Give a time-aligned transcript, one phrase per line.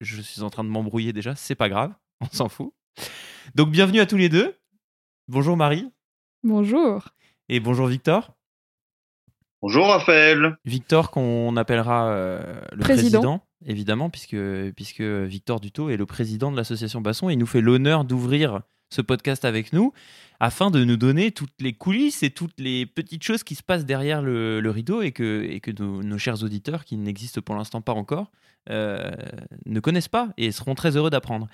[0.00, 2.72] je suis en train de m'embrouiller déjà, c'est pas grave, on s'en fout.
[3.54, 4.56] Donc bienvenue à tous les deux.
[5.28, 5.90] Bonjour Marie.
[6.42, 7.08] Bonjour.
[7.48, 8.34] Et bonjour Victor.
[9.60, 10.56] Bonjour Raphaël.
[10.64, 13.42] Victor qu'on appellera euh, le président.
[13.66, 14.36] évidemment, puisque,
[14.76, 18.60] puisque Victor Duto est le président de l'association Basson et il nous fait l'honneur d'ouvrir
[18.90, 19.92] ce podcast avec nous
[20.40, 23.84] afin de nous donner toutes les coulisses et toutes les petites choses qui se passent
[23.84, 28.30] derrière le, rideau et que, nos, chers auditeurs, qui n'existent pour l'instant pas encore,
[28.70, 29.10] euh,
[29.66, 31.48] ne connaissent pas et seront très heureux d'apprendre.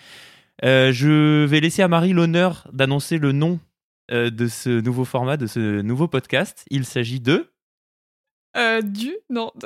[0.65, 3.59] Euh, je vais laisser à Marie l'honneur d'annoncer le nom
[4.11, 6.65] euh, de ce nouveau format, de ce nouveau podcast.
[6.71, 7.54] Il s'agit de...
[8.57, 9.53] Euh, du Non.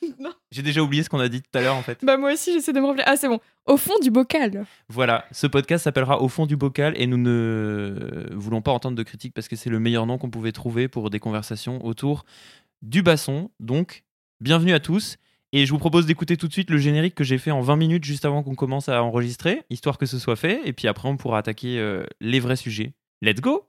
[0.00, 0.32] Du Non.
[0.50, 1.98] J'ai déjà oublié ce qu'on a dit tout à l'heure en fait.
[2.04, 3.04] Bah moi aussi j'essaie de me rappeler.
[3.06, 3.40] Ah c'est bon.
[3.66, 4.66] Au fond du bocal.
[4.88, 9.02] Voilà, ce podcast s'appellera Au fond du bocal et nous ne voulons pas entendre de
[9.02, 12.24] critiques parce que c'est le meilleur nom qu'on pouvait trouver pour des conversations autour
[12.82, 13.50] du basson.
[13.60, 14.04] Donc,
[14.40, 15.16] bienvenue à tous.
[15.52, 17.74] Et je vous propose d'écouter tout de suite le générique que j'ai fait en 20
[17.76, 20.60] minutes juste avant qu'on commence à enregistrer, histoire que ce soit fait.
[20.64, 22.92] Et puis après, on pourra attaquer euh, les vrais sujets.
[23.20, 23.66] Let's go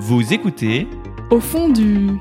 [0.00, 0.86] Vous écoutez
[1.28, 2.20] Au fond du...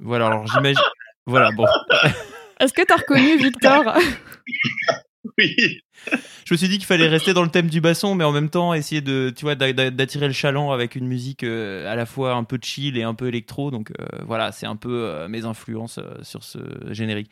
[0.00, 0.80] Voilà, alors j'imagine.
[1.26, 1.66] voilà, bon.
[2.60, 3.84] Est-ce que tu as reconnu Victor?
[5.38, 5.54] Oui.
[6.44, 8.50] Je me suis dit qu'il fallait rester dans le thème du basson, mais en même
[8.50, 12.34] temps essayer de, tu vois, d'attirer le chaland avec une musique euh, à la fois
[12.34, 13.70] un peu chill et un peu électro.
[13.70, 16.58] Donc euh, voilà, c'est un peu euh, mes influences sur ce
[16.90, 17.30] générique.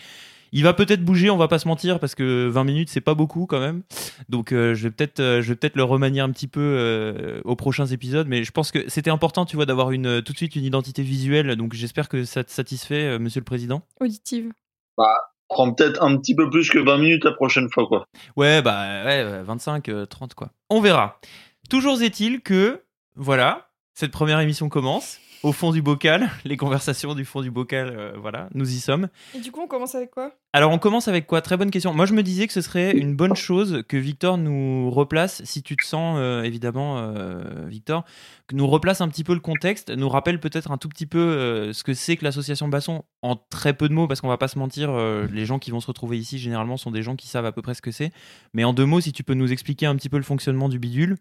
[0.52, 3.14] Il va peut-être bouger, on va pas se mentir, parce que 20 minutes, c'est pas
[3.14, 3.82] beaucoup quand même.
[4.28, 7.40] Donc euh, je vais peut-être euh, je vais peut-être le remanier un petit peu euh,
[7.44, 8.26] aux prochains épisodes.
[8.26, 11.02] Mais je pense que c'était important, tu vois, d'avoir une, tout de suite une identité
[11.02, 11.54] visuelle.
[11.56, 13.82] Donc j'espère que ça te satisfait, Monsieur le Président.
[14.00, 14.52] Auditive.
[14.96, 15.14] Bah,
[15.50, 18.06] prends peut-être un petit peu plus que 20 minutes la prochaine fois, quoi.
[18.36, 20.50] Ouais, bah ouais, 25, 30, quoi.
[20.70, 21.20] On verra.
[21.68, 22.82] Toujours est-il que,
[23.16, 27.94] voilà, cette première émission commence au fond du bocal, les conversations du fond du bocal,
[27.96, 29.08] euh, voilà, nous y sommes.
[29.34, 30.32] Et du coup, on commence avec quoi?
[30.52, 31.40] Alors, on commence avec quoi?
[31.40, 31.94] Très bonne question.
[31.94, 35.62] Moi, je me disais que ce serait une bonne chose que Victor nous replace, si
[35.62, 38.04] tu te sens, euh, évidemment, euh, Victor,
[38.48, 41.72] que nous replace un petit peu le contexte, nous rappelle peut-être un tout petit peu
[41.72, 44.48] ce que c'est que l'association Basson, en très peu de mots, parce qu'on va pas
[44.48, 44.92] se mentir,
[45.30, 47.62] les gens qui vont se retrouver ici, généralement, sont des gens qui savent à peu
[47.62, 48.10] près ce que c'est.
[48.52, 50.80] Mais en deux mots, si tu peux nous expliquer un petit peu le fonctionnement du
[50.80, 51.16] bidule,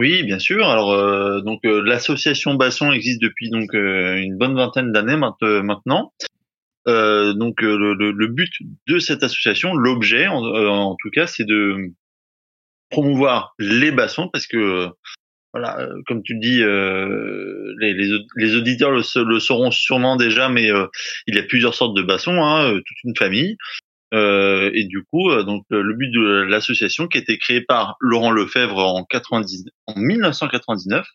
[0.00, 0.66] oui, bien sûr.
[0.66, 6.14] Alors euh, donc euh, l'association Basson existe depuis donc euh, une bonne vingtaine d'années maintenant.
[6.86, 8.50] donc le, but
[8.86, 11.92] de cette association, l'objet en, tout cas, c'est de
[12.88, 14.88] promouvoir les bassons parce que
[15.52, 16.62] voilà, comme tu le dis,
[18.38, 20.70] les, auditeurs le, sauront sûrement déjà, mais
[21.26, 23.58] il y a plusieurs sortes de bassons, hein, toute une famille.
[24.12, 27.96] Euh, et du coup, euh, donc le but de l'association qui a été créée par
[28.00, 31.06] Laurent Lefebvre en, 90, en 1999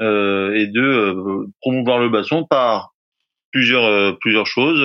[0.00, 2.94] euh, est de euh, promouvoir le basson par
[3.50, 4.80] plusieurs euh, plusieurs choses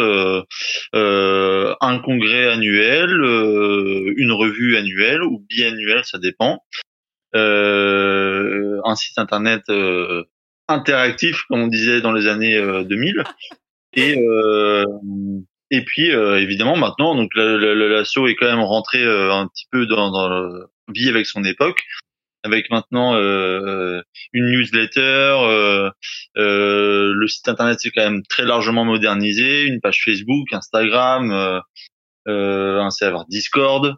[0.94, 6.64] un congrès annuel une revue annuelle ou biannuelle ça dépend
[7.36, 9.62] un site internet
[10.68, 13.24] interactif comme on disait dans les années 2000
[13.96, 14.16] et
[15.74, 19.88] et puis euh, évidemment maintenant, donc l'assaut est quand même rentré euh, un petit peu
[19.88, 21.82] dans, dans la vie avec son époque,
[22.44, 24.00] avec maintenant euh,
[24.34, 25.90] une newsletter,
[26.36, 31.62] le site internet c'est quand même très largement modernisé, une page Facebook, Instagram,
[32.28, 33.96] un serveur Discord.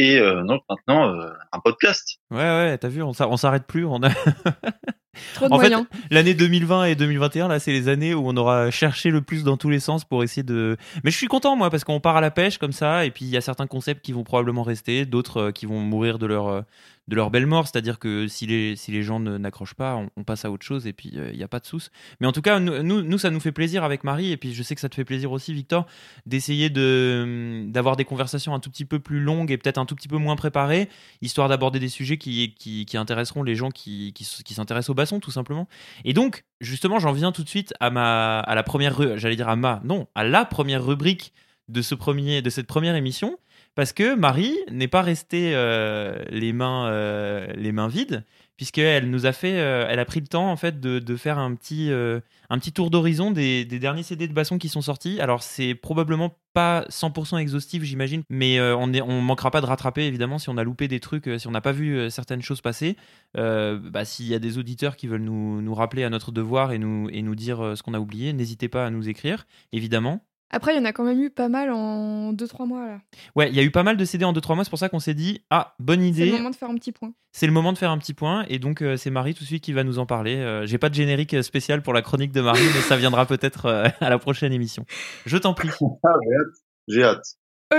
[0.00, 1.14] Et donc maintenant
[1.52, 2.18] un podcast.
[2.30, 4.10] Ouais ouais, t'as vu, on s'arrête plus, on a
[5.50, 5.72] en fait,
[6.10, 9.56] l'année 2020 et 2021, là, c'est les années où on aura cherché le plus dans
[9.56, 10.76] tous les sens pour essayer de.
[11.04, 13.24] Mais je suis content, moi, parce qu'on part à la pêche comme ça, et puis
[13.24, 16.26] il y a certains concepts qui vont probablement rester, d'autres euh, qui vont mourir de
[16.26, 16.62] leur, euh,
[17.08, 20.44] de leur belle mort, c'est-à-dire que si les, si les gens n'accrochent pas, on, passe
[20.44, 21.90] à autre chose et puis il euh, n'y a pas de souce.
[22.20, 24.62] Mais en tout cas, nous, nous, ça nous fait plaisir avec Marie, et puis je
[24.62, 25.86] sais que ça te fait plaisir aussi, Victor,
[26.26, 30.08] d'essayer d'avoir des conversations un tout petit peu plus longues et peut-être un tout petit
[30.08, 30.90] peu moins préparées,
[31.22, 35.18] histoire d'aborder des sujets qui, qui, qui, intéresseront les gens qui, qui, s'intéressent au basson,
[35.18, 35.66] tout simplement.
[36.04, 39.48] Et donc, justement, j'en viens tout de suite à, ma, à la première, j'allais dire
[39.48, 41.32] à ma, non, à la première rubrique
[41.68, 43.38] de, ce premier, de cette première émission
[43.78, 48.24] parce que Marie n'est pas restée euh, les, mains, euh, les mains vides,
[48.56, 51.38] puisqu'elle nous a fait, euh, elle a pris le temps en fait de, de faire
[51.38, 55.20] un petit, un petit tour d'horizon des, des derniers CD de basson qui sont sortis.
[55.20, 60.06] Alors c'est probablement pas 100% exhaustif, j'imagine, mais on est, on manquera pas de rattraper
[60.06, 62.96] évidemment si on a loupé des trucs, si on n'a pas vu certaines choses passer.
[63.34, 66.78] Bah, S'il y a des auditeurs qui veulent nous, nous rappeler à notre devoir et
[66.78, 70.24] nous, et nous dire ce qu'on a oublié, n'hésitez pas à nous écrire, évidemment.
[70.50, 72.98] Après, il y en a quand même eu pas mal en 2-3 mois là.
[73.36, 74.88] Ouais, il y a eu pas mal de CD en 2-3 mois, c'est pour ça
[74.88, 77.12] qu'on s'est dit, ah, bonne C'est idée, le moment de faire un petit point.
[77.32, 79.46] c'est le moment de faire un petit point, et donc euh, c'est Marie tout de
[79.48, 80.36] suite qui va nous en parler.
[80.36, 83.66] Euh, J'ai pas de générique spécial pour la chronique de Marie, mais ça viendra peut-être
[83.66, 84.86] euh, à la prochaine émission.
[85.26, 85.68] Je t'en prie.
[86.04, 86.54] Ah, j'ai hâte.
[86.88, 87.24] J'ai hâte.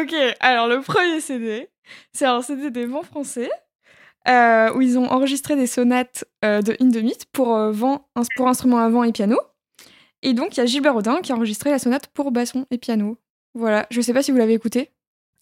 [0.04, 1.70] Ok, alors le premier CD,
[2.14, 3.50] c'est un CD des vents français,
[4.28, 8.48] euh, où ils ont enregistré des sonates euh, de Indemit pour, euh, vent, ins- pour
[8.48, 9.40] instruments à vent et piano.
[10.22, 12.78] Et donc, il y a Gilbert Rodin qui a enregistré la sonate pour basson et
[12.78, 13.18] piano.
[13.54, 14.92] Voilà, je sais pas si vous l'avez écouté.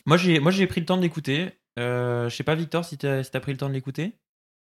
[0.06, 1.50] Moi, j'ai moi, j'ai pris le temps de l'écouter.
[1.78, 4.14] Euh, je sais pas, Victor, si t'as si t'as pris le temps de l'écouter.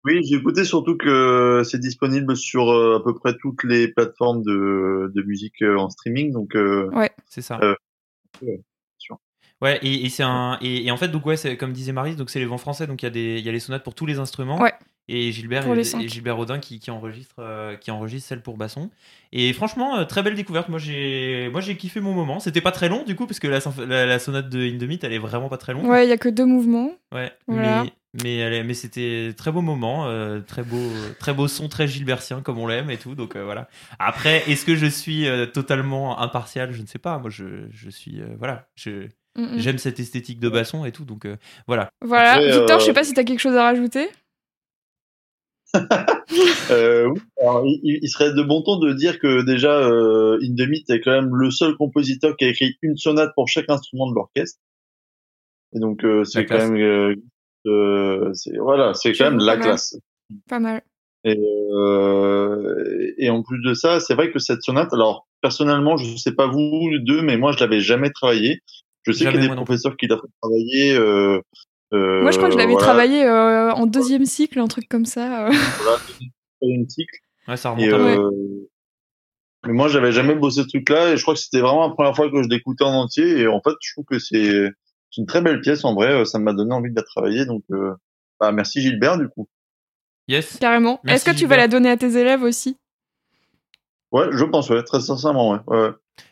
[0.03, 4.41] Oui, j'ai écouté surtout que c'est disponible sur euh, à peu près toutes les plateformes
[4.43, 6.31] de, de musique euh, en streaming.
[6.31, 6.89] Donc, euh,
[7.27, 7.59] C'est ça.
[7.61, 7.75] Euh,
[8.41, 8.61] ouais,
[8.97, 9.17] sûr.
[9.61, 12.15] Ouais, et, et c'est un et, et en fait donc ouais, c'est comme disait Marie,
[12.15, 13.83] donc c'est les vents français, donc il y a des il y a les sonates
[13.83, 14.61] pour tous les instruments.
[14.61, 14.73] Ouais.
[15.09, 18.89] Et Gilbert et, Gilbert Rodin qui, qui enregistre euh, qui enregistre celle pour basson.
[19.31, 20.67] Et franchement euh, très belle découverte.
[20.69, 22.39] Moi j'ai moi j'ai kiffé mon moment.
[22.39, 25.13] C'était pas très long du coup parce que la, la, la sonate de Indemit elle
[25.13, 25.85] est vraiment pas très longue.
[25.85, 26.91] Ouais, il y a que deux mouvements.
[27.13, 27.83] Ouais, Voilà.
[27.83, 27.93] mais
[28.23, 30.77] mais elle est- mais c'était très beau moment, euh, très beau
[31.19, 33.15] très beau son, très gilbertien comme on l'aime et tout.
[33.15, 33.69] Donc euh, voilà.
[33.99, 36.71] Après, est-ce que je suis euh, totalement impartial?
[36.73, 37.17] Je ne sais pas.
[37.19, 39.07] Moi, je, je suis euh, voilà, je
[39.37, 39.59] Mm, mm.
[39.59, 41.05] j'aime cette esthétique de basson et tout.
[41.05, 41.35] Donc euh,
[41.67, 41.89] voilà.
[42.03, 44.09] Voilà, Après, Victor, euh, je sais pas si t'as quelque chose à rajouter.
[46.71, 47.21] euh, oui.
[47.41, 51.35] Alors, il, serait de bon ton de dire que déjà, euh, Indemit est quand même
[51.35, 54.59] le seul compositeur qui a écrit une sonate pour chaque instrument de l'orchestre.
[55.75, 56.69] Et donc, euh, c'est quand classe.
[56.69, 57.15] même,
[57.67, 59.59] euh, c'est voilà, c'est quand même la mal.
[59.59, 59.97] classe.
[60.47, 60.81] Pas mal.
[61.23, 66.15] Et, euh, et en plus de ça, c'est vrai que cette sonate, alors personnellement, je
[66.15, 68.61] sais pas vous deux, mais moi je l'avais jamais travaillé.
[69.03, 70.19] Je sais qu'il y a des professeurs qui l'ont.
[70.43, 71.39] Euh,
[71.93, 74.87] euh, Moi, je crois que je l'avais voilà, travaillé euh, en deuxième cycle, un truc
[74.89, 75.47] comme ça.
[75.47, 75.51] euh.
[75.81, 75.97] voilà,
[76.61, 77.15] deuxième cycle.
[77.47, 78.29] Ouais, ça remonte Et, euh,
[79.65, 82.15] Mais moi, j'avais jamais bossé ce truc-là, et je crois que c'était vraiment la première
[82.15, 83.39] fois que je l'écoutais en entier.
[83.39, 84.69] Et en fait, je trouve que c'est
[85.11, 86.25] c'est une très belle pièce en vrai.
[86.25, 87.45] Ça m'a donné envie de la travailler.
[87.45, 87.93] Donc, euh,
[88.39, 89.47] bah, merci Gilbert du coup.
[90.27, 90.57] Yes.
[90.59, 90.99] Carrément.
[91.07, 92.77] Est-ce que tu vas la donner à tes élèves aussi?
[94.11, 95.59] Ouais, je pense, ouais, très sincèrement, ouais.
[95.67, 95.89] ouais.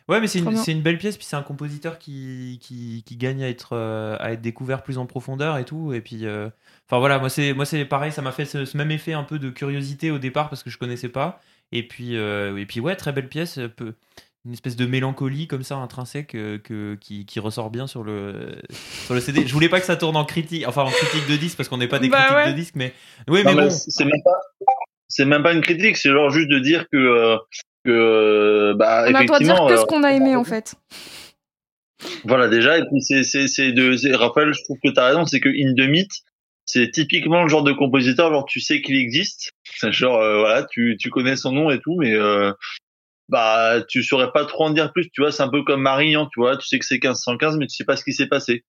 [0.08, 0.56] Ouais, mais c'est une, bien.
[0.62, 4.16] c'est une belle pièce, puis c'est un compositeur qui, qui, qui gagne à être, euh,
[4.20, 5.92] à être découvert plus en profondeur et tout.
[5.92, 6.48] Et puis, euh,
[6.88, 9.24] enfin voilà, moi c'est, moi c'est pareil, ça m'a fait ce, ce même effet un
[9.24, 11.40] peu de curiosité au départ parce que je connaissais pas.
[11.72, 13.94] Et puis, euh, et puis ouais, très belle pièce, peu-
[14.44, 18.54] une espèce de mélancolie comme ça intrinsèque euh, que, qui, qui ressort bien sur le,
[19.04, 19.44] sur le CD.
[19.44, 21.78] Je voulais pas que ça tourne en critique, enfin en critique de disque parce qu'on
[21.78, 22.52] n'est pas des Bah critiques ouais.
[22.52, 22.92] de disque, mais
[23.26, 23.70] oui, mais mais bon.
[23.70, 24.38] c'est même pas,
[25.08, 27.36] c'est même pas une critique, c'est genre juste de dire que, euh,
[27.86, 30.36] que, euh, bah, On a droit de dire effectivement, que euh, ce qu'on a aimé
[30.36, 30.74] en fait.
[32.24, 35.24] Voilà déjà et puis c'est c'est c'est de c'est- Raphaël je trouve que t'as raison
[35.24, 36.08] c'est que Indemit
[36.66, 40.64] c'est typiquement le genre de compositeur genre tu sais qu'il existe C'est genre euh, voilà
[40.70, 42.52] tu tu connais son nom et tout mais euh,
[43.30, 46.26] bah tu saurais pas trop en dire plus tu vois c'est un peu comme Marignan
[46.26, 48.64] tu vois tu sais que c'est 1515 mais tu sais pas ce qui s'est passé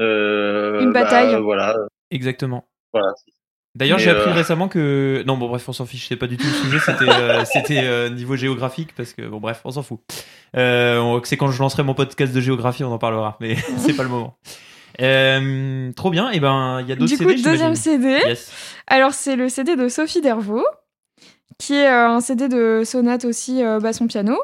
[0.00, 1.40] euh, Une bah, bataille.
[1.42, 1.74] voilà
[2.12, 2.68] Exactement.
[2.92, 3.08] voilà
[3.76, 5.22] D'ailleurs, j'ai appris euh, récemment que.
[5.26, 7.82] Non, bon, bref, on s'en fiche, c'est pas du tout le sujet, c'était euh, c'était
[7.84, 10.00] euh, niveau géographique, parce que, bon, bref, on s'en fout.
[10.56, 14.02] Euh, c'est quand je lancerai mon podcast de géographie, on en parlera, mais c'est pas
[14.02, 14.36] le moment.
[15.00, 17.42] Euh, trop bien, et ben, il y a d'autres Du coup, CD.
[17.42, 17.74] deuxième.
[17.74, 18.18] CD.
[18.26, 18.50] Yes.
[18.86, 20.66] Alors, c'est le CD de Sophie Dervaux,
[21.58, 24.36] qui est euh, un CD de sonate aussi euh, basson-piano,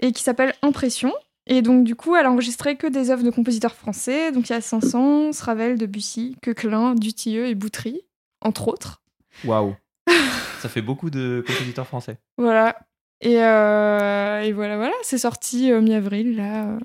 [0.00, 1.12] et qui s'appelle Impression.
[1.46, 4.32] Et donc, du coup, elle a enregistré que des œuvres de compositeurs français.
[4.32, 8.00] Donc, il y a Saint-Saëns, Ravel, Debussy, Coquelin, Dutilleux et Boutry,
[8.44, 9.02] entre autres.
[9.44, 9.74] Waouh.
[10.60, 12.18] Ça fait beaucoup de compositeurs français.
[12.38, 12.76] Voilà.
[13.20, 14.94] Et, euh, et voilà, voilà.
[15.02, 16.68] C'est sorti euh, mi-avril, là.
[16.70, 16.78] euh.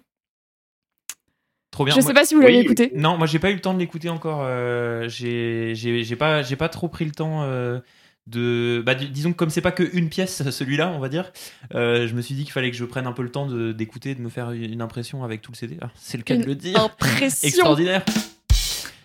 [1.71, 1.93] Trop bien.
[1.93, 2.63] Je Moi- sais pas si vous l'avez oui.
[2.65, 2.91] écouté.
[2.95, 4.41] Non, moi j'ai pas eu le temps de l'écouter encore.
[4.43, 7.79] euh, j'ai j'ai- j'ai pas, j'ai pas trop pris le temps euh,
[8.27, 8.81] de.
[8.85, 11.31] Bah, dis- disons que comme c'est pas que une pièce, celui-là, on va dire,
[11.75, 14.15] euh, je me suis dit qu'il fallait que je prenne un peu le temps d'écouter,
[14.15, 15.77] de me faire une impression avec tout le CD.
[15.81, 16.79] Ah, c'est le cas de le dire.
[16.81, 17.47] Impression.
[17.47, 18.03] Extraordinaire.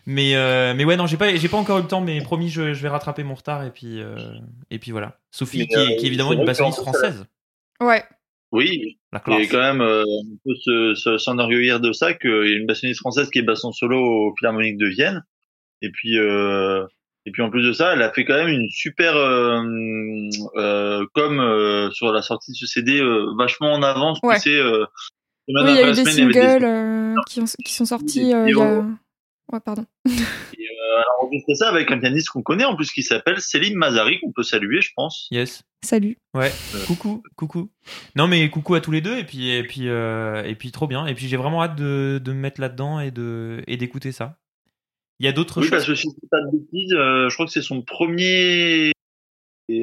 [0.07, 2.51] Mais, euh, mais ouais, non, j'ai pas, j'ai pas encore eu le temps, mais promis,
[2.51, 4.17] je, je vais rattraper mon retard et puis, euh,
[4.71, 5.19] et puis voilà.
[5.31, 7.25] Sophie, Mais, qui, est, euh, qui est évidemment une fait, française.
[7.81, 8.05] Ouais.
[8.53, 12.53] oui La et quand même euh, on peut se- se- s'enorgueillir de ça qu'il y
[12.53, 15.25] a une bassoniste française qui est basson solo au Philharmonique de Vienne
[15.83, 16.85] et puis euh,
[17.27, 19.61] et puis en plus de ça elle a fait quand même une super euh,
[20.57, 24.37] euh, comme euh, sur la sortie de ce CD euh, vachement en avance Ouais.
[24.37, 24.85] tu sais euh,
[25.49, 28.49] Oui, il y a eu des semaine, singles euh, qui, ont- qui sont sortis euh,
[28.49, 28.85] il y a vidéos.
[29.53, 29.85] Ouais, pardon.
[30.07, 33.41] Et, euh, alors, on fait ça avec un pianiste qu'on connaît en plus qui s'appelle
[33.41, 35.29] Céline Mazari, qu'on peut saluer, je pense.
[35.31, 35.63] Yes.
[35.83, 36.17] Salut.
[36.33, 36.51] Ouais.
[36.75, 36.85] Euh.
[36.87, 37.71] Coucou, coucou.
[38.17, 40.87] Non mais coucou à tous les deux et puis et puis euh, et puis trop
[40.87, 44.11] bien et puis j'ai vraiment hâte de, de me mettre là-dedans et de et d'écouter
[44.11, 44.39] ça.
[45.21, 45.71] Il y a d'autres Oui, choses.
[45.73, 48.93] parce que si pas de bêtises, euh, je crois que c'est son premier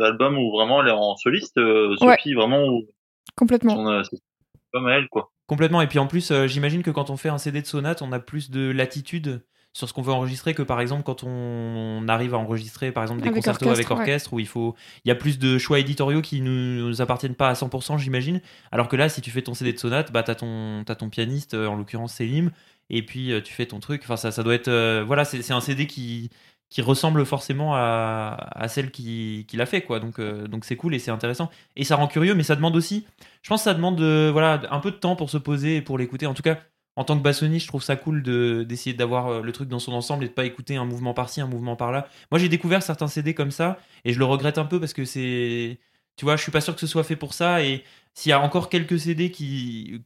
[0.01, 1.58] album où vraiment elle est en soliste.
[1.60, 2.15] euh, Ouais.
[2.18, 2.88] Sophie, vraiment, où
[3.36, 3.75] Complètement.
[3.75, 5.32] son, euh, elle, quoi.
[5.48, 5.82] Complètement.
[5.82, 8.12] Et puis en plus, euh, j'imagine que quand on fait un CD de sonate, on
[8.12, 12.34] a plus de latitude sur ce qu'on veut enregistrer que par exemple quand on arrive
[12.34, 14.01] à enregistrer par exemple des Avec concertos orchestre, avec ouais.
[14.01, 14.75] orchestre où il faut
[15.06, 16.51] il y a plus de choix éditoriaux qui nous,
[16.90, 18.42] nous appartiennent pas à 100% j'imagine.
[18.72, 21.10] Alors que là si tu fais ton CD de sonate bah t'as ton t'as ton
[21.10, 22.51] pianiste euh, en l'occurrence Selim
[22.90, 24.01] et puis euh, tu fais ton truc.
[24.04, 26.30] Enfin ça ça doit être euh, voilà c'est c'est un CD qui
[26.70, 30.00] qui ressemble forcément à, à celle qui, qui l'a fait quoi.
[30.00, 31.50] Donc euh, donc c'est cool et c'est intéressant.
[31.75, 33.06] Et ça rend curieux mais ça demande aussi
[33.42, 35.82] je pense que ça demande euh, voilà un peu de temps pour se poser et
[35.82, 36.28] pour l'écouter.
[36.28, 36.60] En tout cas
[36.96, 39.80] en tant que bassoniste, je trouve ça cool de d'essayer d'avoir euh, le truc dans
[39.80, 42.08] son ensemble et de pas écouter un mouvement par-ci, un mouvement par-là.
[42.32, 45.06] Moi, j'ai découvert certains CD comme ça et je le regrette un peu parce que
[45.06, 45.80] c'est
[46.18, 47.84] tu vois, je suis pas sûr que ce soit fait pour ça et
[48.14, 50.02] s'il y a encore quelques CD qui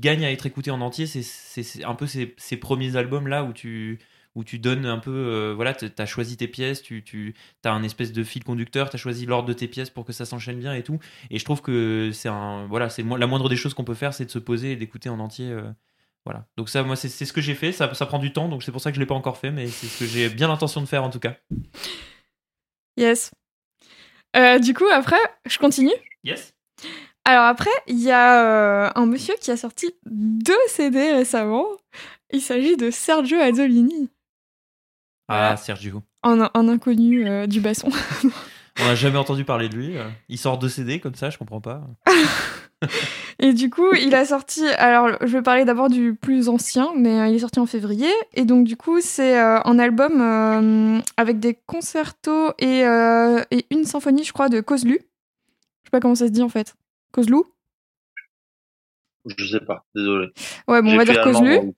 [0.00, 3.98] gagnent à être écoutés en entier, c'est un peu ces, premiers albums là où tu
[4.58, 7.34] donnes un peu euh, voilà, tu as choisi tes pièces, tu
[7.64, 10.12] as un espèce de fil conducteur, tu as choisi l'ordre de tes pièces pour que
[10.12, 10.98] ça s'enchaîne bien et tout
[11.30, 14.14] et je trouve que c'est un voilà, c'est la moindre des choses qu'on peut faire,
[14.14, 15.70] c'est de se poser et d'écouter en entier euh,
[16.24, 16.46] voilà.
[16.56, 17.72] Donc ça, moi, c'est c'est ce que j'ai fait.
[17.72, 19.50] Ça, ça prend du temps, donc c'est pour ça que je l'ai pas encore fait,
[19.50, 21.36] mais c'est ce que j'ai bien l'intention de faire en tout cas.
[22.96, 23.30] Yes.
[24.36, 25.92] Euh, du coup, après, je continue.
[26.24, 26.54] Yes.
[27.24, 31.66] Alors après, il y a euh, un monsieur qui a sorti deux CD récemment.
[32.32, 34.10] Il s'agit de Sergio Azzolini,
[35.28, 35.56] Ah.
[35.56, 36.02] Sergio.
[36.22, 37.90] un, un inconnu euh, du basson.
[38.80, 39.96] On n'a jamais entendu parler de lui.
[40.28, 41.82] Il sort deux CD comme ça, je comprends pas.
[43.38, 44.66] Et du coup, il a sorti.
[44.78, 48.10] Alors, je vais parler d'abord du plus ancien, mais euh, il est sorti en février.
[48.34, 53.66] Et donc, du coup, c'est euh, un album euh, avec des concertos et, euh, et
[53.70, 54.94] une symphonie, je crois, de Kozlu.
[54.94, 56.74] Je sais pas comment ça se dit en fait.
[57.12, 57.38] Kozlu?
[59.36, 60.28] Je sais pas, désolé.
[60.66, 61.72] Ouais, bon, on va dire Kozlu.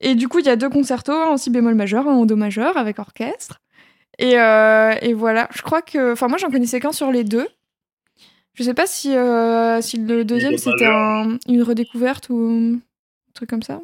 [0.00, 2.26] Et du coup, il y a deux concertos, un en si bémol majeur, un en
[2.26, 3.60] do majeur avec orchestre.
[4.18, 6.12] Et, et voilà, je crois que.
[6.12, 7.46] Enfin, moi, j'en connaissais qu'un sur les deux.
[8.60, 13.48] Je sais pas si, euh, si le deuxième c'était un- une redécouverte ou un truc
[13.48, 13.80] comme ça.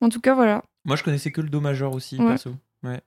[0.00, 0.62] En tout cas, voilà.
[0.84, 2.28] Moi, je connaissais que le Do majeur aussi, Ouais.
[2.28, 2.54] perso.
[2.84, 3.00] Ouais.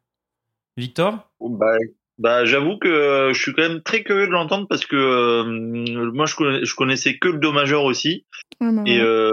[0.76, 1.32] Victor?
[1.40, 1.78] Bah,
[2.18, 6.12] bah j'avoue que euh, je suis quand même très curieux de l'entendre parce que euh,
[6.12, 8.26] moi je, connais- je connaissais que le do majeur aussi
[8.60, 9.32] Ouais, bah, et euh,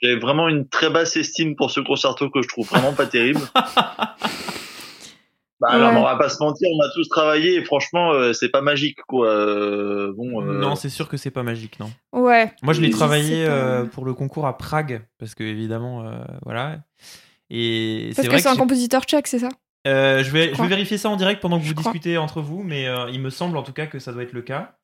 [0.00, 3.40] j'avais vraiment une très basse estime pour ce concerto que je trouve vraiment pas terrible.
[5.60, 5.98] Bah alors, Ouais.
[5.98, 8.98] on va pas se mentir, on a tous travaillé et franchement euh, c'est pas magique
[9.08, 9.26] quoi.
[9.28, 10.42] Euh, bon.
[10.42, 11.90] euh, Non, c'est sûr que c'est pas magique, non.
[12.12, 12.52] Ouais.
[12.62, 16.78] Moi, je l'ai travaillé euh, pour le concours à Prague, parce que évidemment, euh, voilà.
[17.48, 19.48] Et Parce que c'est un compositeur tchèque, c'est ça?
[19.86, 20.64] Euh, je, vais, je crois.
[20.66, 21.92] vais vérifier ça en direct pendant que Je vous crois.
[21.92, 24.32] discutez entre vous, mais euh, il me semble en tout cas que ça doit être
[24.32, 24.74] le cas.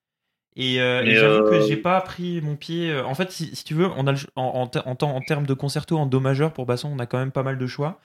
[0.55, 2.95] Et, euh, j'avoue que j'ai pas pris mon pied.
[3.01, 5.21] En fait, si, si tu veux, on a le- en, en, ter- en, temps- en
[5.21, 7.67] termes de concerto en do majeur pour basson, on a quand même pas mal de
[7.67, 8.01] choix.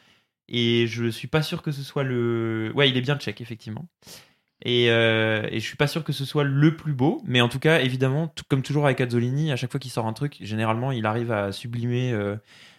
[0.49, 2.71] Et je suis pas sûr que ce soit le.
[2.75, 3.87] Ouais, il est bien tchèque, effectivement.
[4.63, 7.49] Et, euh, et je suis pas sûr que ce soit le plus beau, mais en
[7.49, 10.91] tout cas, évidemment, comme toujours avec Azzolini, à chaque fois qu'il sort un truc, généralement,
[10.91, 12.35] il arrive à sublimer euh,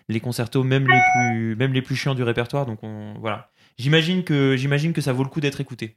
[0.08, 2.66] les concertos, même les plus, même les plus chiants du répertoire.
[2.66, 3.50] Donc on, voilà.
[3.78, 5.96] J'imagine que, j'imagine que ça vaut le coup d'être écouté.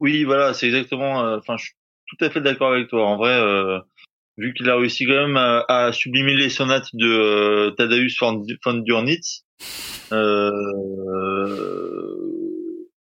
[0.00, 1.22] Oui, voilà, c'est exactement.
[1.24, 1.74] euh, Enfin, je suis
[2.06, 3.06] tout à fait d'accord avec toi.
[3.06, 3.80] En vrai, euh,
[4.38, 9.44] vu qu'il a réussi quand même à, sublimer les sonates de Tadeusz von, von Dürnitz,
[9.44, 9.47] euh,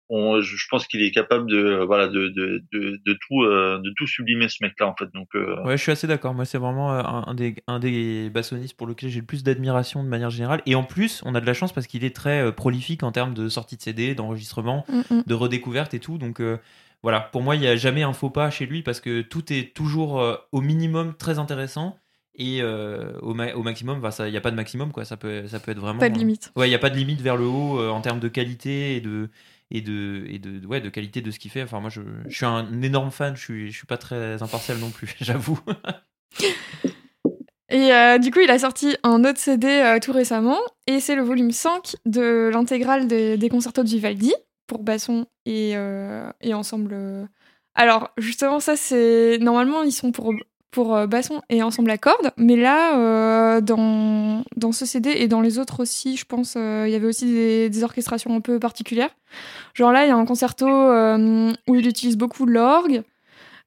[0.08, 3.78] on- je pense qu'il est capable de, euh, voilà, de, de, de, de tout, euh,
[3.82, 5.06] de tout sublimer ce mec-là, en fait.
[5.12, 6.32] Donc, euh, Ouais, je suis assez d'accord.
[6.32, 9.42] Moi, c'est vraiment euh, un, un des, un des bassonistes pour lequel j'ai le plus
[9.42, 10.62] d'admiration de manière générale.
[10.66, 13.10] Et en plus, on a de la chance parce qu'il est très euh, prolifique en
[13.10, 15.22] termes de sortie de CD, d'enregistrement, Mm, mm.
[15.26, 16.18] de redécouverte et tout.
[16.18, 16.58] Donc euh,
[17.02, 19.52] voilà, pour moi, il n'y a jamais un faux pas chez lui parce que tout
[19.52, 21.98] est toujours euh, au minimum très intéressant.
[22.38, 25.04] Et euh, au, ma- au maximum, il n'y a pas de maximum, quoi.
[25.06, 26.00] Ça peut, ça peut être vraiment.
[26.00, 26.52] Pas de limite.
[26.54, 28.96] Ouais, il n'y a pas de limite vers le haut euh, en termes de qualité
[28.96, 29.30] et de
[29.70, 31.62] et de et de ouais de qualité de ce qu'il fait.
[31.62, 33.34] Enfin moi je, je suis un énorme fan.
[33.36, 35.58] Je suis je suis pas très impartial non plus, j'avoue.
[37.68, 41.16] Et euh, du coup, il a sorti un autre CD euh, tout récemment, et c'est
[41.16, 44.32] le volume 5 de l'intégrale des, des concertos de Vivaldi,
[44.68, 46.92] pour basson et, euh, et ensemble.
[46.94, 47.24] euh.
[47.74, 49.38] Alors, justement, ça, c'est.
[49.40, 50.32] Normalement, ils sont pour,
[50.70, 55.28] pour euh, basson et ensemble à cordes, mais là, euh, dans, dans ce CD et
[55.28, 58.40] dans les autres aussi, je pense, euh, il y avait aussi des, des orchestrations un
[58.40, 59.14] peu particulières.
[59.74, 63.02] Genre là, il y a un concerto où il utilise beaucoup l'orgue.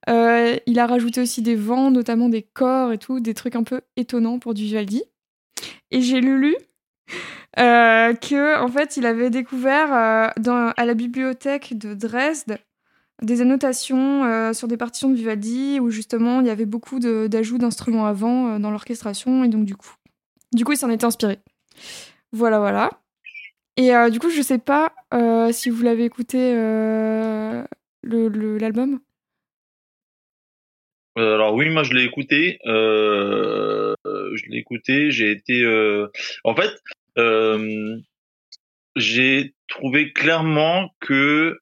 [0.08, 3.82] Il a rajouté aussi des vents, notamment des corps et tout, des trucs un peu
[3.96, 5.03] étonnants pour du Vivaldi.
[5.91, 6.56] Et j'ai lu
[7.58, 12.58] que en fait, il avait découvert dans, à la bibliothèque de Dresde
[13.22, 17.58] des annotations euh, sur des partitions de Vivaldi où justement il y avait beaucoup d'ajouts
[17.58, 19.94] d'instruments avant euh, dans l'orchestration et donc du coup,
[20.54, 21.40] du coup, il s'en était inspiré.
[22.32, 22.92] Voilà, voilà.
[23.78, 24.94] Et euh, du coup, je sais pas
[25.52, 26.54] si vous l'avez écouté
[28.04, 29.00] l'album.
[31.16, 32.60] Alors oui, moi je l'ai écouté.
[32.66, 35.12] Je l'ai écouté.
[35.12, 35.66] J'ai été.
[36.44, 36.72] En fait,
[38.96, 41.58] j'ai trouvé clairement que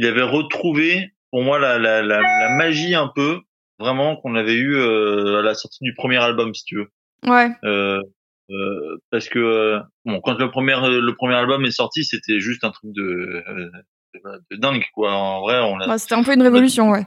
[0.00, 3.40] il avait retrouvé pour moi la, la, la, la magie un peu
[3.78, 6.88] vraiment qu'on avait eu euh, à la sortie du premier album, si tu veux.
[7.26, 7.50] Ouais.
[7.64, 8.00] Euh,
[8.50, 12.70] euh, parce que bon, quand le premier le premier album est sorti, c'était juste un
[12.70, 13.42] truc de,
[14.52, 15.12] dingue quoi.
[15.12, 17.06] En vrai, on Bah, C'était un peu une révolution, ouais.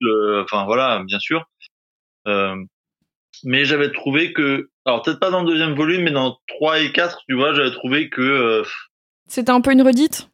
[0.00, 1.46] le- enfin voilà, bien sûr.
[3.44, 6.92] Mais j'avais trouvé que, alors peut-être pas dans le deuxième volume, mais dans 3 et
[6.92, 8.62] 4, tu vois, j'avais trouvé que
[9.28, 10.30] C'était un peu une redite?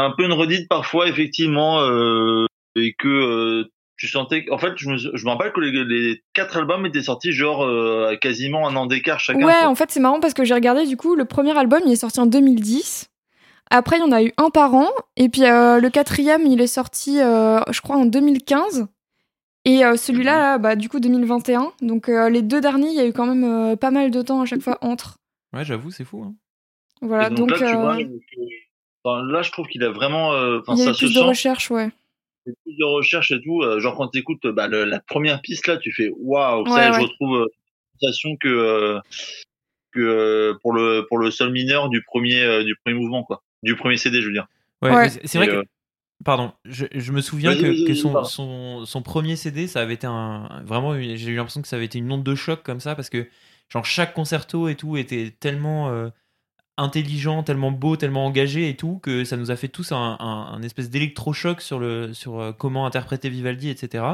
[0.00, 3.64] Un peu une redite parfois, effectivement, euh, et que euh,
[3.96, 7.02] tu sentais, en fait, je me, je me rappelle que les, les quatre albums étaient
[7.02, 9.44] sortis genre euh, à quasiment un an d'écart chacun.
[9.46, 9.68] Ouais, quoi.
[9.68, 11.96] en fait, c'est marrant parce que j'ai regardé, du coup, le premier album, il est
[11.96, 13.08] sorti en 2010.
[13.70, 14.88] Après, il y en a eu un par an.
[15.16, 18.86] Et puis, euh, le quatrième, il est sorti, euh, je crois, en 2015.
[19.64, 21.72] Et euh, celui-là, là, bah, du coup, 2021.
[21.82, 24.22] Donc, euh, les deux derniers, il y a eu quand même euh, pas mal de
[24.22, 25.16] temps à chaque fois entre.
[25.52, 26.22] Ouais, j'avoue, c'est fou.
[26.24, 26.34] hein.
[27.02, 28.02] Voilà, Et donc, donc, là, tu vois, que-
[29.06, 31.14] enfin, là, je trouve qu'il a vraiment, euh, il y a ça eu se plus
[31.14, 31.24] de sent.
[31.26, 31.90] recherche, ouais.
[32.44, 33.62] fait plus de recherche et tout.
[33.62, 36.90] euh, genre quand tu écoutes bah, le- la première piste là, tu fais waouh, ça,
[36.90, 39.00] Ouais, je retrouve euh, la sensation que euh,
[39.92, 43.42] que euh, pour le pour le sol mineur du premier euh, du premier mouvement quoi,
[43.62, 44.46] du premier CD, je veux dire.
[44.82, 45.64] Ouais, c'est vrai que
[46.24, 50.06] Pardon, je, je me souviens que, que son, son, son premier CD, ça avait été
[50.06, 50.62] un.
[50.64, 53.10] Vraiment, j'ai eu l'impression que ça avait été une onde de choc comme ça, parce
[53.10, 53.28] que
[53.68, 56.08] genre chaque concerto et tout était tellement euh,
[56.76, 60.52] intelligent, tellement beau, tellement engagé et tout, que ça nous a fait tous un, un-
[60.54, 64.04] un espèce d'électrochoc sur, le, sur euh, comment interpréter Vivaldi, etc.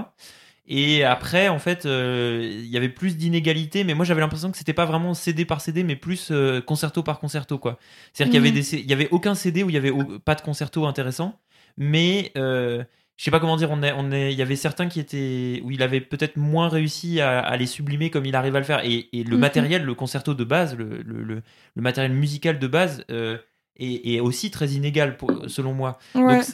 [0.69, 4.57] Et après, en fait, euh, il y avait plus d'inégalités, mais moi j'avais l'impression que
[4.57, 7.78] c'était pas vraiment CD par CD, mais plus euh, concerto par concerto, quoi.
[8.12, 8.62] C'est-à-dire qu'il y avait Mhm.
[8.62, 11.40] des, il y avait aucun CD où il y avait au- pas de concerto intéressant,
[11.76, 12.85] mais euh,
[13.16, 15.60] je sais pas comment dire, on est, on est, il y avait certains qui étaient
[15.65, 18.65] où il avait peut-être moins réussi à, à les sublimer comme il arrive à le
[18.65, 19.41] faire, et, et le Mhm.
[19.41, 21.43] matériel, le concerto de base, le, le, le-
[21.75, 23.04] le matériel musical de base.
[23.10, 23.39] euh,
[23.76, 25.99] est, est aussi très inégal pour, selon moi.
[26.15, 26.37] Ouais.
[26.37, 26.45] Donc,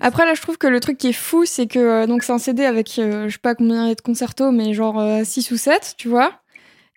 [0.00, 2.32] Après, là, je trouve que le truc qui est fou, c'est que euh, donc c'est
[2.32, 4.98] un CD avec, euh, je sais pas combien il y a de concertos, mais genre
[5.22, 6.40] 6 ou 7, tu vois.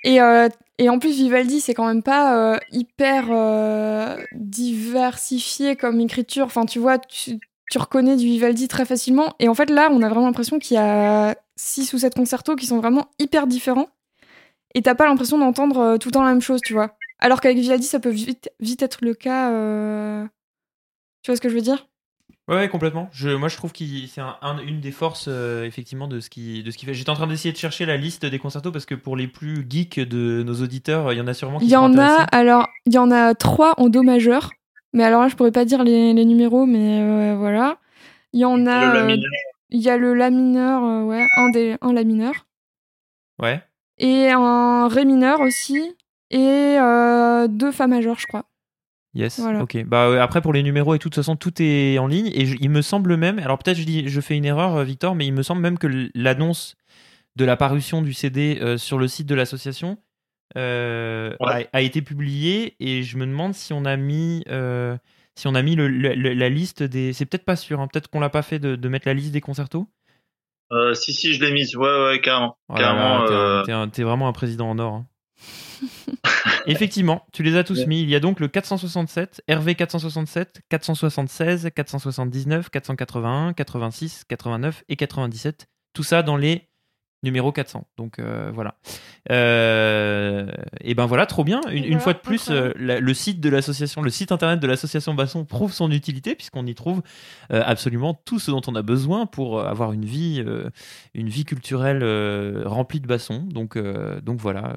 [0.03, 5.99] Et, euh, et en plus, Vivaldi, c'est quand même pas euh, hyper euh, diversifié comme
[5.99, 6.45] écriture.
[6.45, 9.33] Enfin, tu vois, tu, tu reconnais du Vivaldi très facilement.
[9.39, 12.55] Et en fait, là, on a vraiment l'impression qu'il y a 6 ou 7 concertos
[12.55, 13.89] qui sont vraiment hyper différents.
[14.75, 16.95] Et t'as pas l'impression d'entendre euh, tout le temps la même chose, tu vois.
[17.19, 19.51] Alors qu'avec Vivaldi, ça peut vite, vite être le cas.
[19.51, 20.25] euh,
[21.23, 21.87] Tu vois ce que je veux dire?
[22.47, 23.09] Ouais, ouais, complètement.
[23.11, 26.29] Je, moi, je trouve que c'est un- un- une des forces, euh, effectivement, de ce
[26.29, 26.93] qui, de ce qui fait.
[26.93, 29.65] J'étais en train d'essayer de chercher la liste des concertos parce que pour les plus
[29.67, 32.67] geeks de nos auditeurs, il y en a sûrement qui Il y en a, alors,
[32.85, 34.51] il y en a trois en Do majeur.
[34.95, 37.77] Mais alors là, je pourrais pas dire les, les numéros, mais euh, voilà.
[38.33, 38.95] Il y en a.
[39.05, 39.17] euh,
[39.69, 42.47] Il y a le La mineur, euh, ouais, un, des, un La mineur.
[43.41, 43.61] Ouais.
[43.97, 45.95] Et un Ré mineur aussi.
[46.31, 46.77] Et
[47.49, 48.45] deux Fa majeur, je crois.
[49.13, 49.39] Yes.
[49.39, 49.61] Voilà.
[49.63, 49.81] Ok.
[49.85, 52.29] Bah euh, après pour les numéros et tout, de toute façon tout est en ligne
[52.33, 53.39] et je- il me semble même.
[53.39, 56.09] Alors peut-être je dis, je fais une erreur, Victor, mais il me semble même que
[56.13, 56.75] l'annonce
[57.37, 59.97] de la parution du CD euh, sur le site de l'association
[60.57, 61.67] euh, Ouais.
[61.73, 64.43] a, a été publiée et je me demande si on a mis.
[64.49, 64.97] euh,
[65.37, 67.11] si on a mis le- le- le- la liste des.
[67.13, 69.31] C'est peut-être pas sûr, hein, peut-être qu'on l'a pas fait de, de mettre la liste
[69.33, 69.87] des concertos.
[70.71, 73.87] euh, si si, je l'ai mise, ouais ouais carrément, Oh carrément.
[73.89, 74.93] t'es vraiment un président en or.
[74.93, 75.05] hein.
[76.67, 77.85] Effectivement, tu les as tous Ouais.
[77.85, 78.01] mis.
[78.01, 85.67] Il y a donc le 467, RV 467, 476, 479, 481, 86, 89 et 97.
[85.93, 86.69] Tout ça dans les
[87.23, 87.87] numéros 400.
[87.97, 88.75] Donc euh, voilà.
[89.31, 90.47] Euh,
[90.81, 91.61] et ben voilà, trop bien.
[91.71, 95.13] Une, fois de plus, euh, la- le site de l'association, le site internet de l'association
[95.15, 97.01] Basson prouve son utilité puisqu'on y trouve
[97.51, 100.69] euh, absolument tout ce dont on a besoin pour avoir une vie, euh,
[101.13, 103.39] une vie culturelle euh, remplie de Basson.
[103.49, 104.75] Donc, euh, donc voilà.